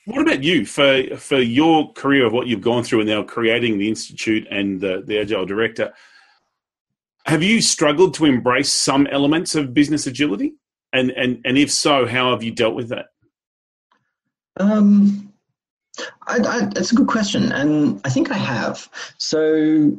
what 0.07 0.23
about 0.23 0.43
you 0.43 0.65
for 0.65 1.17
for 1.17 1.39
your 1.39 1.93
career 1.93 2.27
of 2.27 2.33
what 2.33 2.47
you've 2.47 2.61
gone 2.61 2.83
through 2.83 3.01
and 3.01 3.09
now 3.09 3.23
creating 3.23 3.79
the 3.79 3.89
institute 3.89 4.47
and 4.51 4.81
the, 4.81 5.03
the 5.07 5.19
agile 5.19 5.47
director? 5.47 5.93
Have 7.27 7.43
you 7.43 7.61
struggled 7.61 8.15
to 8.15 8.25
embrace 8.25 8.73
some 8.73 9.07
elements 9.07 9.55
of 9.55 9.75
business 9.75 10.07
agility? 10.07 10.55
And, 10.93 11.11
and, 11.11 11.41
and 11.45 11.57
if 11.59 11.71
so, 11.71 12.07
how 12.07 12.33
have 12.33 12.43
you 12.43 12.51
dealt 12.51 12.75
with 12.75 12.89
that? 12.89 13.07
Um, 14.57 15.33
I, 16.27 16.39
I, 16.39 16.65
that's 16.65 16.93
a 16.93 16.97
good 16.97 17.07
question. 17.07 17.53
And 17.53 18.01
I 18.05 18.09
think 18.09 18.31
I 18.31 18.37
have. 18.39 18.89
So 19.19 19.97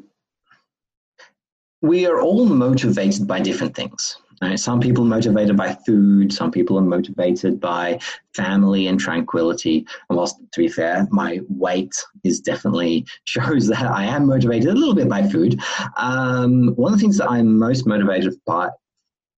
we 1.82 2.06
are 2.06 2.20
all 2.22 2.46
motivated 2.46 3.28
by 3.28 3.40
different 3.40 3.76
things. 3.76 4.18
Right? 4.42 4.60
Some 4.60 4.80
people 4.80 5.06
motivated 5.06 5.56
by 5.56 5.74
food, 5.86 6.34
some 6.34 6.50
people 6.50 6.78
are 6.78 6.82
motivated 6.82 7.60
by 7.60 8.00
family 8.34 8.88
and 8.88 9.00
tranquility. 9.00 9.86
And 10.10 10.18
whilst, 10.18 10.38
to 10.52 10.60
be 10.60 10.68
fair, 10.68 11.08
my 11.12 11.42
weight 11.48 11.94
is 12.24 12.40
definitely 12.40 13.06
shows 13.26 13.68
that 13.68 13.86
I 13.86 14.06
am 14.06 14.26
motivated 14.26 14.70
a 14.70 14.74
little 14.74 14.96
bit 14.96 15.08
by 15.08 15.28
food. 15.28 15.60
Um, 15.98 16.70
one 16.76 16.92
of 16.92 17.00
the 17.00 17.02
things 17.04 17.18
that 17.18 17.30
I'm 17.30 17.60
most 17.60 17.86
motivated 17.86 18.34
by, 18.48 18.70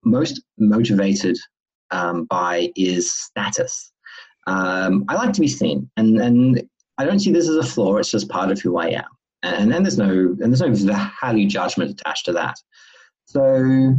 most 0.05 0.41
motivated 0.59 1.37
um, 1.91 2.25
by 2.25 2.71
is 2.77 3.13
status. 3.13 3.93
Um, 4.47 5.05
I 5.09 5.15
like 5.15 5.33
to 5.35 5.41
be 5.41 5.49
seen, 5.49 5.89
and 5.97 6.21
and 6.21 6.63
I 6.99 7.05
don't 7.05 7.21
see 7.21 7.33
this 7.33 7.49
as 7.49 7.57
a 7.57 7.63
flaw. 7.63 7.97
It's 7.97 8.11
just 8.11 8.29
part 8.29 8.51
of 8.51 8.61
who 8.61 8.77
I 8.77 8.89
am, 8.89 9.05
and 9.43 9.73
and 9.73 9.85
there's 9.85 9.99
no 9.99 10.09
and 10.11 10.53
there's 10.53 10.85
no 10.85 11.11
value 11.21 11.49
judgment 11.49 11.91
attached 11.91 12.25
to 12.27 12.33
that. 12.33 12.57
So 13.27 13.97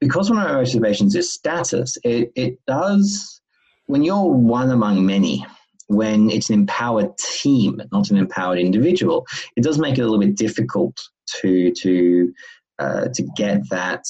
because 0.00 0.30
one 0.30 0.38
of 0.38 0.46
our 0.46 0.58
motivations 0.58 1.14
is 1.14 1.32
status, 1.32 1.96
it, 2.04 2.32
it 2.34 2.58
does, 2.66 3.40
when 3.86 4.02
you're 4.02 4.26
one 4.26 4.70
among 4.70 5.06
many, 5.06 5.44
when 5.88 6.30
it's 6.30 6.50
an 6.50 6.54
empowered 6.54 7.16
team, 7.18 7.80
not 7.92 8.10
an 8.10 8.16
empowered 8.16 8.58
individual, 8.58 9.26
it 9.56 9.62
does 9.62 9.78
make 9.78 9.98
it 9.98 10.00
a 10.00 10.04
little 10.04 10.18
bit 10.18 10.36
difficult 10.36 11.00
to, 11.40 11.72
to, 11.72 12.32
uh, 12.78 13.08
to 13.14 13.22
get 13.36 13.68
that 13.70 14.04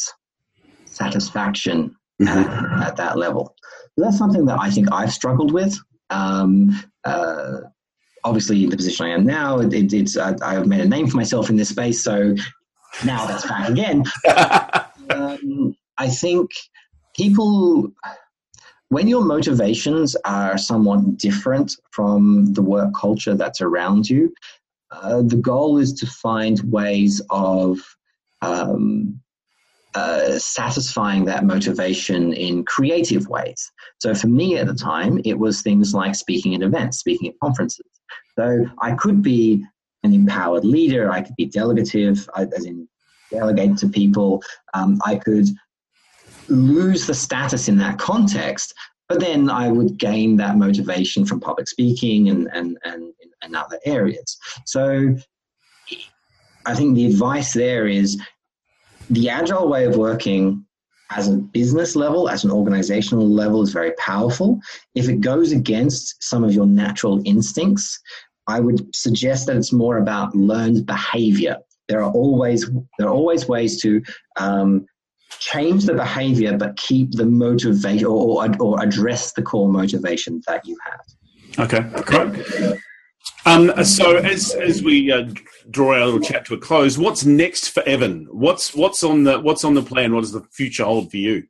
satisfaction 0.87 1.95
mm-hmm. 2.21 2.81
at, 2.81 2.89
at, 2.89 2.97
that 2.97 3.19
level. 3.19 3.55
So 3.97 4.05
that's 4.05 4.19
something 4.19 4.47
that 4.47 4.59
I 4.61 4.71
think 4.71 4.91
I've 4.93 5.13
struggled 5.13 5.53
with. 5.53 5.79
Um, 6.11 6.83
uh, 7.05 7.59
obviously, 8.25 8.65
in 8.65 8.71
the 8.71 8.77
position 8.77 9.07
I 9.07 9.11
am 9.11 9.25
now, 9.25 9.61
it, 9.61 9.93
it's 9.93 10.17
I, 10.17 10.35
I've 10.43 10.67
made 10.67 10.81
a 10.81 10.89
name 10.89 11.07
for 11.07 11.17
myself 11.17 11.51
in 11.51 11.57
this 11.57 11.69
space, 11.69 12.03
so 12.03 12.35
now 13.05 13.27
that's 13.27 13.47
back 13.47 13.69
again. 13.69 14.05
um, 15.11 15.77
I 15.99 16.09
think 16.09 16.51
people, 17.17 17.91
when 18.89 19.09
your 19.09 19.25
motivations 19.25 20.17
are 20.25 20.59
somewhat 20.59 21.17
different 21.17 21.75
from 21.91 22.53
the 22.53 22.63
work 22.63 22.93
culture 22.95 23.35
that's 23.35 23.61
around 23.61 24.09
you, 24.09 24.33
uh, 24.91 25.23
the 25.23 25.37
goal 25.37 25.79
is 25.79 25.93
to 25.95 26.07
find 26.07 26.61
ways 26.73 27.21
of 27.31 27.79
um, 28.43 29.21
uh, 29.95 30.39
satisfying 30.39 31.25
that 31.25 31.45
motivation 31.45 32.33
in 32.35 32.65
creative 32.65 33.29
ways. 33.29 33.73
So 33.99 34.15
for 34.15 34.29
me 34.29 34.59
at 34.59 34.67
the 34.67 34.75
time, 34.75 35.21
it 35.25 35.39
was 35.39 35.63
things 35.63 35.95
like 35.95 36.15
speaking 36.15 36.55
at 36.55 36.63
events, 36.63 36.99
speaking 36.99 37.29
at 37.29 37.41
conferences. 37.43 37.87
So 38.39 38.67
I 38.81 38.93
could 38.93 39.23
be 39.23 39.65
an 40.03 40.13
empowered 40.13 40.65
leader, 40.65 41.11
I 41.11 41.23
could 41.23 41.35
be 41.37 41.47
delegative, 41.47 42.29
as 42.37 42.67
in 42.67 42.87
delegate 43.31 43.77
to 43.79 43.89
people. 43.89 44.43
Um, 44.75 45.01
I 45.05 45.17
could 45.17 45.47
lose 46.49 47.07
the 47.07 47.15
status 47.15 47.69
in 47.69 47.79
that 47.79 47.99
context, 47.99 48.75
but 49.09 49.21
then 49.21 49.51
I 49.51 49.71
would 49.71 49.99
gain 49.99 50.37
that 50.37 50.57
motivation 50.57 51.25
from 51.25 51.41
public 51.41 51.69
speaking 51.69 52.29
and, 52.29 52.49
and, 52.53 52.79
and, 52.85 53.13
and 53.43 53.57
other 53.57 53.79
areas. 53.85 54.37
So 54.65 55.17
I 56.65 56.75
think 56.75 56.95
the 56.95 57.07
advice 57.07 57.53
there 57.53 57.87
is 57.87 58.21
the 59.11 59.29
agile 59.29 59.69
way 59.69 59.85
of 59.85 59.97
working 59.97 60.67
as 61.11 61.29
a 61.29 61.37
business 61.37 61.95
level, 61.95 62.29
as 62.29 62.45
an 62.45 62.51
organizational 62.51 63.29
level, 63.29 63.63
is 63.63 63.73
very 63.73 63.93
powerful. 63.93 64.59
If 64.97 65.09
it 65.09 65.21
goes 65.21 65.53
against 65.53 66.23
some 66.23 66.43
of 66.43 66.53
your 66.53 66.67
natural 66.67 67.23
instincts, 67.25 68.01
I 68.49 68.59
would 68.59 68.95
suggest 68.95 69.47
that 69.47 69.57
it's 69.57 69.73
more 69.73 69.99
about 69.99 70.35
learned 70.35 70.87
behavior. 70.87 71.59
There 71.89 72.03
are 72.03 72.11
always 72.11 72.69
there 72.99 73.09
are 73.09 73.15
always 73.15 73.49
ways 73.49 73.81
to 73.83 74.03
um, 74.37 74.87
change 75.39 75.85
the 75.85 75.95
behavior 75.95 76.57
but 76.57 76.77
keep 76.77 77.13
the 77.13 77.27
motivation 77.27 78.07
or, 78.07 78.45
or, 78.45 78.57
or 78.61 78.83
address 78.83 79.33
the 79.33 79.43
core 79.43 79.69
motivation 79.69 80.41
that 80.47 80.67
you 80.67 80.77
have. 80.85 81.01
Okay, 81.59 82.03
great. 82.03 82.81
Um, 83.45 83.85
so 83.85 84.17
as 84.17 84.55
as 84.55 84.83
we 84.83 85.13
uh, 85.13 85.29
draw 85.71 85.95
our 85.95 86.05
little 86.05 86.21
chat 86.21 86.45
to 86.47 86.55
a 86.55 86.59
close, 86.59 86.99
what's 86.99 87.25
next 87.25 87.69
for 87.69 87.83
Evan? 87.85 88.27
What's 88.31 88.75
what's 88.75 89.05
on 89.05 89.25
the 89.25 89.39
what's 89.39 89.65
on 89.65 89.75
the 89.75 89.83
plan? 89.83 90.13
What 90.13 90.23
does 90.23 90.33
the 90.33 90.43
future 90.53 90.85
hold 90.85 91.11
for 91.11 91.17
you? 91.17 91.45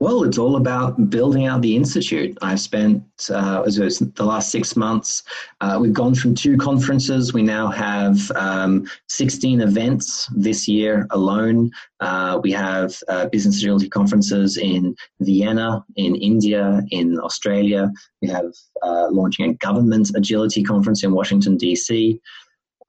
Well, 0.00 0.22
it's 0.22 0.38
all 0.38 0.54
about 0.54 1.10
building 1.10 1.46
out 1.46 1.60
the 1.60 1.74
institute. 1.74 2.38
I've 2.40 2.60
spent 2.60 3.02
uh, 3.34 3.62
the 3.62 4.24
last 4.24 4.52
six 4.52 4.76
months. 4.76 5.24
Uh, 5.60 5.78
we've 5.80 5.92
gone 5.92 6.14
from 6.14 6.36
two 6.36 6.56
conferences. 6.56 7.32
We 7.32 7.42
now 7.42 7.66
have 7.66 8.30
um, 8.36 8.86
16 9.08 9.60
events 9.60 10.30
this 10.36 10.68
year 10.68 11.08
alone. 11.10 11.72
Uh, 11.98 12.38
we 12.40 12.52
have 12.52 12.96
uh, 13.08 13.26
business 13.26 13.56
agility 13.56 13.88
conferences 13.88 14.56
in 14.56 14.94
Vienna, 15.18 15.84
in 15.96 16.14
India, 16.14 16.80
in 16.92 17.18
Australia. 17.18 17.90
We 18.22 18.28
have 18.28 18.52
uh, 18.84 19.08
launching 19.10 19.50
a 19.50 19.54
government 19.54 20.12
agility 20.14 20.62
conference 20.62 21.02
in 21.02 21.10
Washington 21.10 21.56
D.C. 21.56 22.20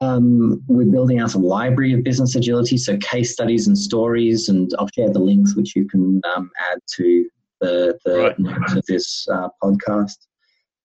Um, 0.00 0.62
we're 0.66 0.90
building 0.90 1.18
out 1.18 1.34
a 1.34 1.38
library 1.38 1.92
of 1.92 2.02
business 2.02 2.34
agility, 2.34 2.78
so 2.78 2.96
case 2.98 3.32
studies 3.32 3.66
and 3.66 3.76
stories, 3.76 4.48
and 4.48 4.70
I'll 4.78 4.88
share 4.94 5.10
the 5.10 5.18
links 5.18 5.54
which 5.54 5.76
you 5.76 5.86
can 5.86 6.20
um, 6.34 6.50
add 6.72 6.78
to 6.96 7.28
the, 7.60 7.98
the 8.04 8.18
right. 8.18 8.38
notes 8.38 8.74
of 8.74 8.86
this 8.86 9.26
uh, 9.30 9.48
podcast. 9.62 10.16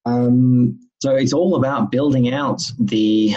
Um, 0.05 0.79
so 1.01 1.15
it's 1.15 1.33
all 1.33 1.55
about 1.55 1.91
building 1.91 2.33
out 2.33 2.61
the 2.79 3.35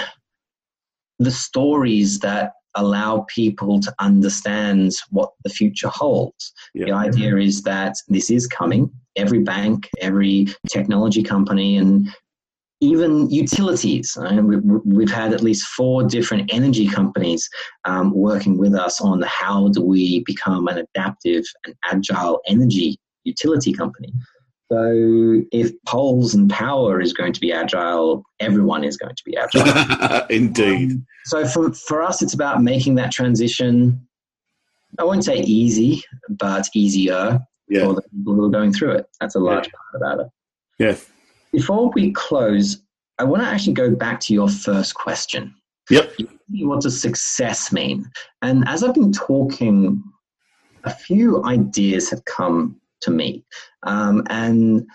the 1.21 1.31
stories 1.31 2.21
that 2.21 2.53
allow 2.75 3.27
people 3.29 3.81
to 3.81 3.93
understand 3.99 4.93
what 5.11 5.33
the 5.43 5.51
future 5.51 5.88
holds. 5.88 6.53
Yeah. 6.75 6.87
The 6.87 6.93
idea 6.93 7.37
is 7.37 7.62
that 7.62 7.97
this 8.09 8.31
is 8.31 8.47
coming. 8.47 8.91
Every 9.17 9.41
bank, 9.41 9.88
every 10.01 10.47
technology 10.69 11.23
company, 11.23 11.77
and 11.77 12.09
even 12.81 13.29
utilities. 13.31 14.17
Right? 14.21 14.41
We've 14.41 15.11
had 15.11 15.33
at 15.33 15.43
least 15.43 15.67
four 15.69 16.05
different 16.05 16.53
energy 16.53 16.88
companies 16.88 17.49
um, 17.85 18.12
working 18.12 18.59
with 18.59 18.75
us 18.75 19.01
on 19.01 19.23
how 19.23 19.69
do 19.69 19.83
we 19.83 20.23
become 20.25 20.69
an 20.69 20.79
adaptive 20.79 21.45
and 21.64 21.75
agile 21.91 22.41
energy 22.47 22.97
utility 23.25 23.73
company. 23.73 24.12
So 24.71 25.43
if 25.51 25.73
poles 25.87 26.35
and 26.35 26.51
power 26.51 27.01
is 27.01 27.14
going 27.14 27.33
to 27.33 27.41
be 27.41 27.53
agile, 27.53 28.23
everyone 28.38 28.85
is 28.85 28.99
going 28.99 29.17
to 29.17 29.23
be 29.25 29.35
agile. 29.37 30.27
Indeed. 30.31 30.91
Um, 30.91 31.07
so 31.25 31.47
for, 31.47 31.73
for 31.73 32.03
us, 32.03 32.21
it's 32.21 32.35
about 32.35 32.62
making 32.62 32.97
that 32.97 33.11
transition, 33.11 34.07
I 34.99 35.05
won't 35.05 35.25
say 35.25 35.38
easy, 35.38 36.03
but 36.29 36.69
easier 36.75 37.41
yeah. 37.69 37.85
for 37.85 37.95
the 37.95 38.03
people 38.03 38.35
who 38.35 38.45
are 38.45 38.51
going 38.51 38.75
through 38.75 38.93
it. 38.93 39.07
That's 39.23 39.37
a 39.37 39.41
large 39.41 39.69
yeah. 39.69 39.73
part 39.73 40.03
about 40.03 40.21
it. 40.21 40.33
Yeah. 40.79 41.17
Before 41.52 41.90
we 41.94 42.12
close, 42.12 42.82
I 43.18 43.24
want 43.24 43.42
to 43.42 43.48
actually 43.48 43.72
go 43.72 43.94
back 43.94 44.20
to 44.20 44.34
your 44.34 44.48
first 44.48 44.94
question. 44.94 45.54
Yep. 45.90 46.12
What 46.61 46.82
does 46.82 47.00
success 47.00 47.72
mean? 47.72 48.11
And 48.42 48.66
as 48.68 48.84
I've 48.84 48.94
been 48.94 49.12
talking, 49.12 50.02
a 50.84 50.90
few 50.90 51.44
ideas 51.44 52.11
have 52.11 52.24
come 52.24 52.80
to 53.00 53.11
me. 53.11 53.44
Um, 53.84 54.22
and 54.28 54.87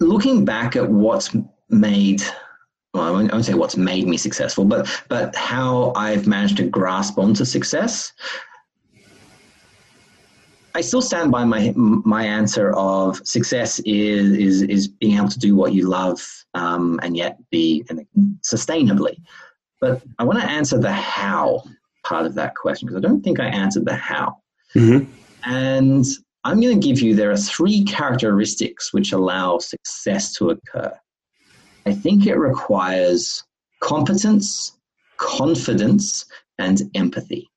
looking 0.00 0.44
back 0.44 0.76
at 0.76 0.88
what's 0.88 1.34
made 1.68 2.22
well, 2.96 3.04
I 3.04 3.10
won't, 3.10 3.44
say 3.44 3.52
what's 3.52 3.76
made 3.76 4.08
me 4.08 4.16
successful, 4.16 4.64
but 4.64 4.88
but 5.08 5.36
how 5.36 5.92
I've 5.96 6.26
managed 6.26 6.56
to 6.58 6.64
grasp 6.64 7.18
onto 7.18 7.44
success. 7.44 8.12
I 10.76 10.82
still 10.82 11.00
stand 11.00 11.32
by 11.32 11.44
my 11.44 11.72
my 11.74 12.26
answer 12.26 12.70
of 12.74 13.26
success 13.26 13.80
is 13.86 14.36
is 14.36 14.62
is 14.62 14.88
being 14.88 15.16
able 15.16 15.30
to 15.30 15.38
do 15.38 15.56
what 15.56 15.72
you 15.72 15.88
love 15.88 16.20
um, 16.52 17.00
and 17.02 17.16
yet 17.16 17.38
be 17.50 17.82
sustainably. 18.42 19.16
But 19.80 20.02
I 20.18 20.24
want 20.24 20.38
to 20.38 20.44
answer 20.44 20.78
the 20.78 20.92
how 20.92 21.62
part 22.04 22.26
of 22.26 22.34
that 22.34 22.56
question 22.56 22.86
because 22.86 23.02
I 23.02 23.08
don't 23.08 23.22
think 23.22 23.40
I 23.40 23.46
answered 23.46 23.86
the 23.86 23.96
how. 23.96 24.36
Mm-hmm. 24.74 25.10
And 25.44 26.04
I'm 26.44 26.60
going 26.60 26.78
to 26.78 26.86
give 26.86 27.00
you 27.00 27.14
there 27.14 27.30
are 27.30 27.38
three 27.38 27.82
characteristics 27.84 28.92
which 28.92 29.12
allow 29.12 29.56
success 29.58 30.34
to 30.34 30.50
occur. 30.50 30.92
I 31.86 31.94
think 31.94 32.26
it 32.26 32.36
requires 32.36 33.42
competence, 33.80 34.76
confidence, 35.16 36.26
and 36.58 36.82
empathy. 36.94 37.48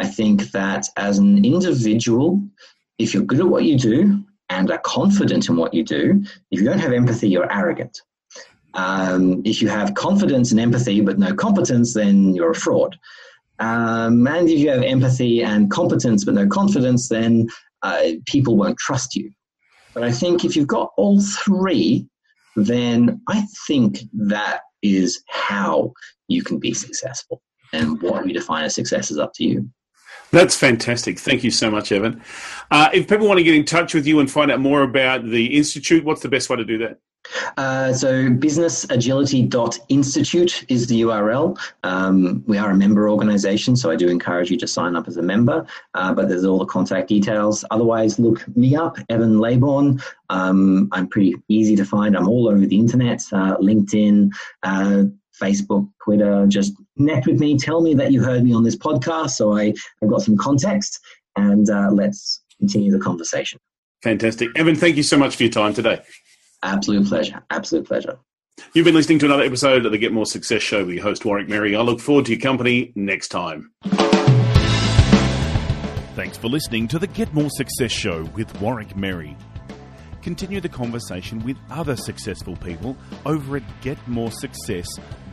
I 0.00 0.06
think 0.06 0.50
that 0.52 0.86
as 0.96 1.18
an 1.18 1.44
individual, 1.44 2.42
if 2.98 3.12
you're 3.12 3.22
good 3.22 3.40
at 3.40 3.46
what 3.46 3.64
you 3.64 3.76
do 3.76 4.24
and 4.48 4.70
are 4.70 4.78
confident 4.78 5.50
in 5.50 5.56
what 5.56 5.74
you 5.74 5.84
do, 5.84 6.24
if 6.50 6.58
you 6.58 6.64
don't 6.64 6.78
have 6.78 6.94
empathy, 6.94 7.28
you're 7.28 7.52
arrogant. 7.52 8.00
Um, 8.72 9.42
if 9.44 9.60
you 9.60 9.68
have 9.68 9.92
confidence 9.92 10.52
and 10.52 10.60
empathy 10.60 11.02
but 11.02 11.18
no 11.18 11.34
competence, 11.34 11.92
then 11.92 12.34
you're 12.34 12.52
a 12.52 12.54
fraud. 12.54 12.96
Um, 13.58 14.26
and 14.26 14.48
if 14.48 14.58
you 14.58 14.70
have 14.70 14.82
empathy 14.82 15.42
and 15.42 15.70
competence 15.70 16.24
but 16.24 16.32
no 16.32 16.46
confidence, 16.46 17.10
then 17.10 17.48
uh, 17.82 18.12
people 18.24 18.56
won't 18.56 18.78
trust 18.78 19.14
you. 19.14 19.30
But 19.92 20.04
I 20.04 20.12
think 20.12 20.46
if 20.46 20.56
you've 20.56 20.66
got 20.78 20.92
all 20.96 21.20
three, 21.20 22.06
then 22.56 23.20
I 23.28 23.44
think 23.66 23.98
that 24.14 24.60
is 24.80 25.22
how 25.28 25.92
you 26.28 26.42
can 26.42 26.58
be 26.58 26.72
successful. 26.72 27.42
And 27.74 28.00
what 28.00 28.26
you 28.26 28.32
define 28.32 28.64
as 28.64 28.74
success 28.74 29.10
is 29.10 29.18
up 29.18 29.32
to 29.34 29.44
you. 29.44 29.68
That's 30.32 30.56
fantastic. 30.56 31.18
Thank 31.18 31.42
you 31.42 31.50
so 31.50 31.70
much, 31.70 31.92
Evan. 31.92 32.22
Uh, 32.70 32.88
if 32.92 33.08
people 33.08 33.26
want 33.26 33.38
to 33.38 33.44
get 33.44 33.54
in 33.54 33.64
touch 33.64 33.94
with 33.94 34.06
you 34.06 34.20
and 34.20 34.30
find 34.30 34.50
out 34.50 34.60
more 34.60 34.82
about 34.82 35.24
the 35.24 35.56
Institute, 35.56 36.04
what's 36.04 36.22
the 36.22 36.28
best 36.28 36.48
way 36.48 36.56
to 36.56 36.64
do 36.64 36.78
that? 36.78 36.98
Uh, 37.56 37.92
so 37.92 38.28
businessagility.institute 38.28 40.64
is 40.68 40.86
the 40.86 41.00
URL. 41.02 41.58
Um, 41.84 42.42
we 42.46 42.56
are 42.58 42.70
a 42.70 42.74
member 42.74 43.10
organization, 43.10 43.76
so 43.76 43.90
I 43.90 43.96
do 43.96 44.08
encourage 44.08 44.50
you 44.50 44.56
to 44.58 44.66
sign 44.66 44.96
up 44.96 45.06
as 45.06 45.18
a 45.18 45.22
member, 45.22 45.66
uh, 45.94 46.12
but 46.14 46.28
there's 46.28 46.44
all 46.44 46.58
the 46.58 46.66
contact 46.66 47.08
details. 47.08 47.64
Otherwise, 47.70 48.18
look 48.18 48.44
me 48.56 48.74
up, 48.74 48.96
Evan 49.10 49.36
Leybourn. 49.36 50.02
Um, 50.30 50.88
I'm 50.92 51.08
pretty 51.08 51.34
easy 51.48 51.76
to 51.76 51.84
find. 51.84 52.16
I'm 52.16 52.28
all 52.28 52.48
over 52.48 52.66
the 52.66 52.78
internet, 52.78 53.20
uh, 53.32 53.58
LinkedIn, 53.58 54.30
uh, 54.62 55.04
Facebook, 55.40 55.88
Twitter, 56.04 56.46
just 56.46 56.74
connect 56.96 57.26
with 57.26 57.40
me. 57.40 57.56
Tell 57.56 57.80
me 57.80 57.94
that 57.94 58.12
you 58.12 58.22
heard 58.22 58.44
me 58.44 58.52
on 58.52 58.62
this 58.62 58.76
podcast 58.76 59.30
so 59.30 59.56
I, 59.56 59.72
have 60.00 60.10
got 60.10 60.22
some 60.22 60.36
context 60.36 61.00
and 61.36 61.68
uh, 61.70 61.90
let's 61.90 62.42
continue 62.58 62.92
the 62.92 62.98
conversation. 62.98 63.58
Fantastic. 64.02 64.50
Evan, 64.56 64.76
thank 64.76 64.96
you 64.96 65.02
so 65.02 65.18
much 65.18 65.36
for 65.36 65.42
your 65.44 65.52
time 65.52 65.74
today. 65.74 66.02
Absolute 66.62 67.06
pleasure. 67.06 67.42
Absolute 67.50 67.86
pleasure. 67.86 68.18
You've 68.74 68.84
been 68.84 68.94
listening 68.94 69.18
to 69.20 69.26
another 69.26 69.42
episode 69.42 69.86
of 69.86 69.92
the 69.92 69.98
Get 69.98 70.12
More 70.12 70.26
Success 70.26 70.62
Show 70.62 70.84
with 70.84 70.94
your 70.94 71.02
host, 71.02 71.24
Warwick 71.24 71.48
Merry. 71.48 71.74
I 71.74 71.80
look 71.80 72.00
forward 72.00 72.26
to 72.26 72.32
your 72.32 72.40
company 72.40 72.92
next 72.94 73.28
time. 73.28 73.72
Thanks 76.14 76.36
for 76.36 76.48
listening 76.48 76.86
to 76.88 76.98
the 76.98 77.06
Get 77.06 77.32
More 77.32 77.48
Success 77.50 77.90
Show 77.90 78.24
with 78.34 78.60
Warwick 78.60 78.96
Merry. 78.96 79.36
Continue 80.22 80.60
the 80.60 80.68
conversation 80.68 81.42
with 81.44 81.56
other 81.70 81.96
successful 81.96 82.56
people 82.56 82.96
over 83.24 83.56
at 83.56 83.62
getmoresuccess.com. 83.80 85.29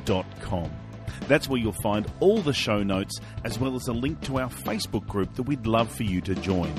That's 1.28 1.50
where 1.50 1.60
you'll 1.60 1.74
find 1.84 2.10
all 2.20 2.42
the 2.42 2.54
show 2.54 2.84
notes 2.84 3.20
as 3.44 3.60
well 3.60 3.76
as 3.76 3.88
a 3.88 3.94
link 3.94 4.22
to 4.22 4.40
our 4.40 4.50
Facebook 4.50 5.08
group 5.08 5.34
that 5.36 5.44
we'd 5.44 5.68
love 5.68 5.92
for 5.92 6.04
you 6.04 6.22
to 6.22 6.36
join. 6.36 6.74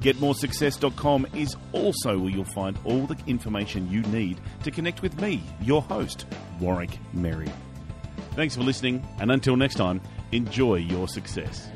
GetMoreSuccess.com 0.00 1.26
is 1.34 1.56
also 1.72 2.18
where 2.18 2.30
you'll 2.30 2.44
find 2.44 2.78
all 2.84 3.06
the 3.06 3.16
information 3.26 3.90
you 3.90 4.00
need 4.02 4.40
to 4.62 4.70
connect 4.70 5.02
with 5.02 5.20
me, 5.20 5.42
your 5.60 5.82
host, 5.82 6.26
Warwick 6.58 6.98
Merry. 7.12 7.50
Thanks 8.32 8.56
for 8.56 8.62
listening, 8.62 9.06
and 9.18 9.30
until 9.30 9.56
next 9.56 9.74
time, 9.74 10.00
enjoy 10.32 10.76
your 10.76 11.08
success. 11.08 11.68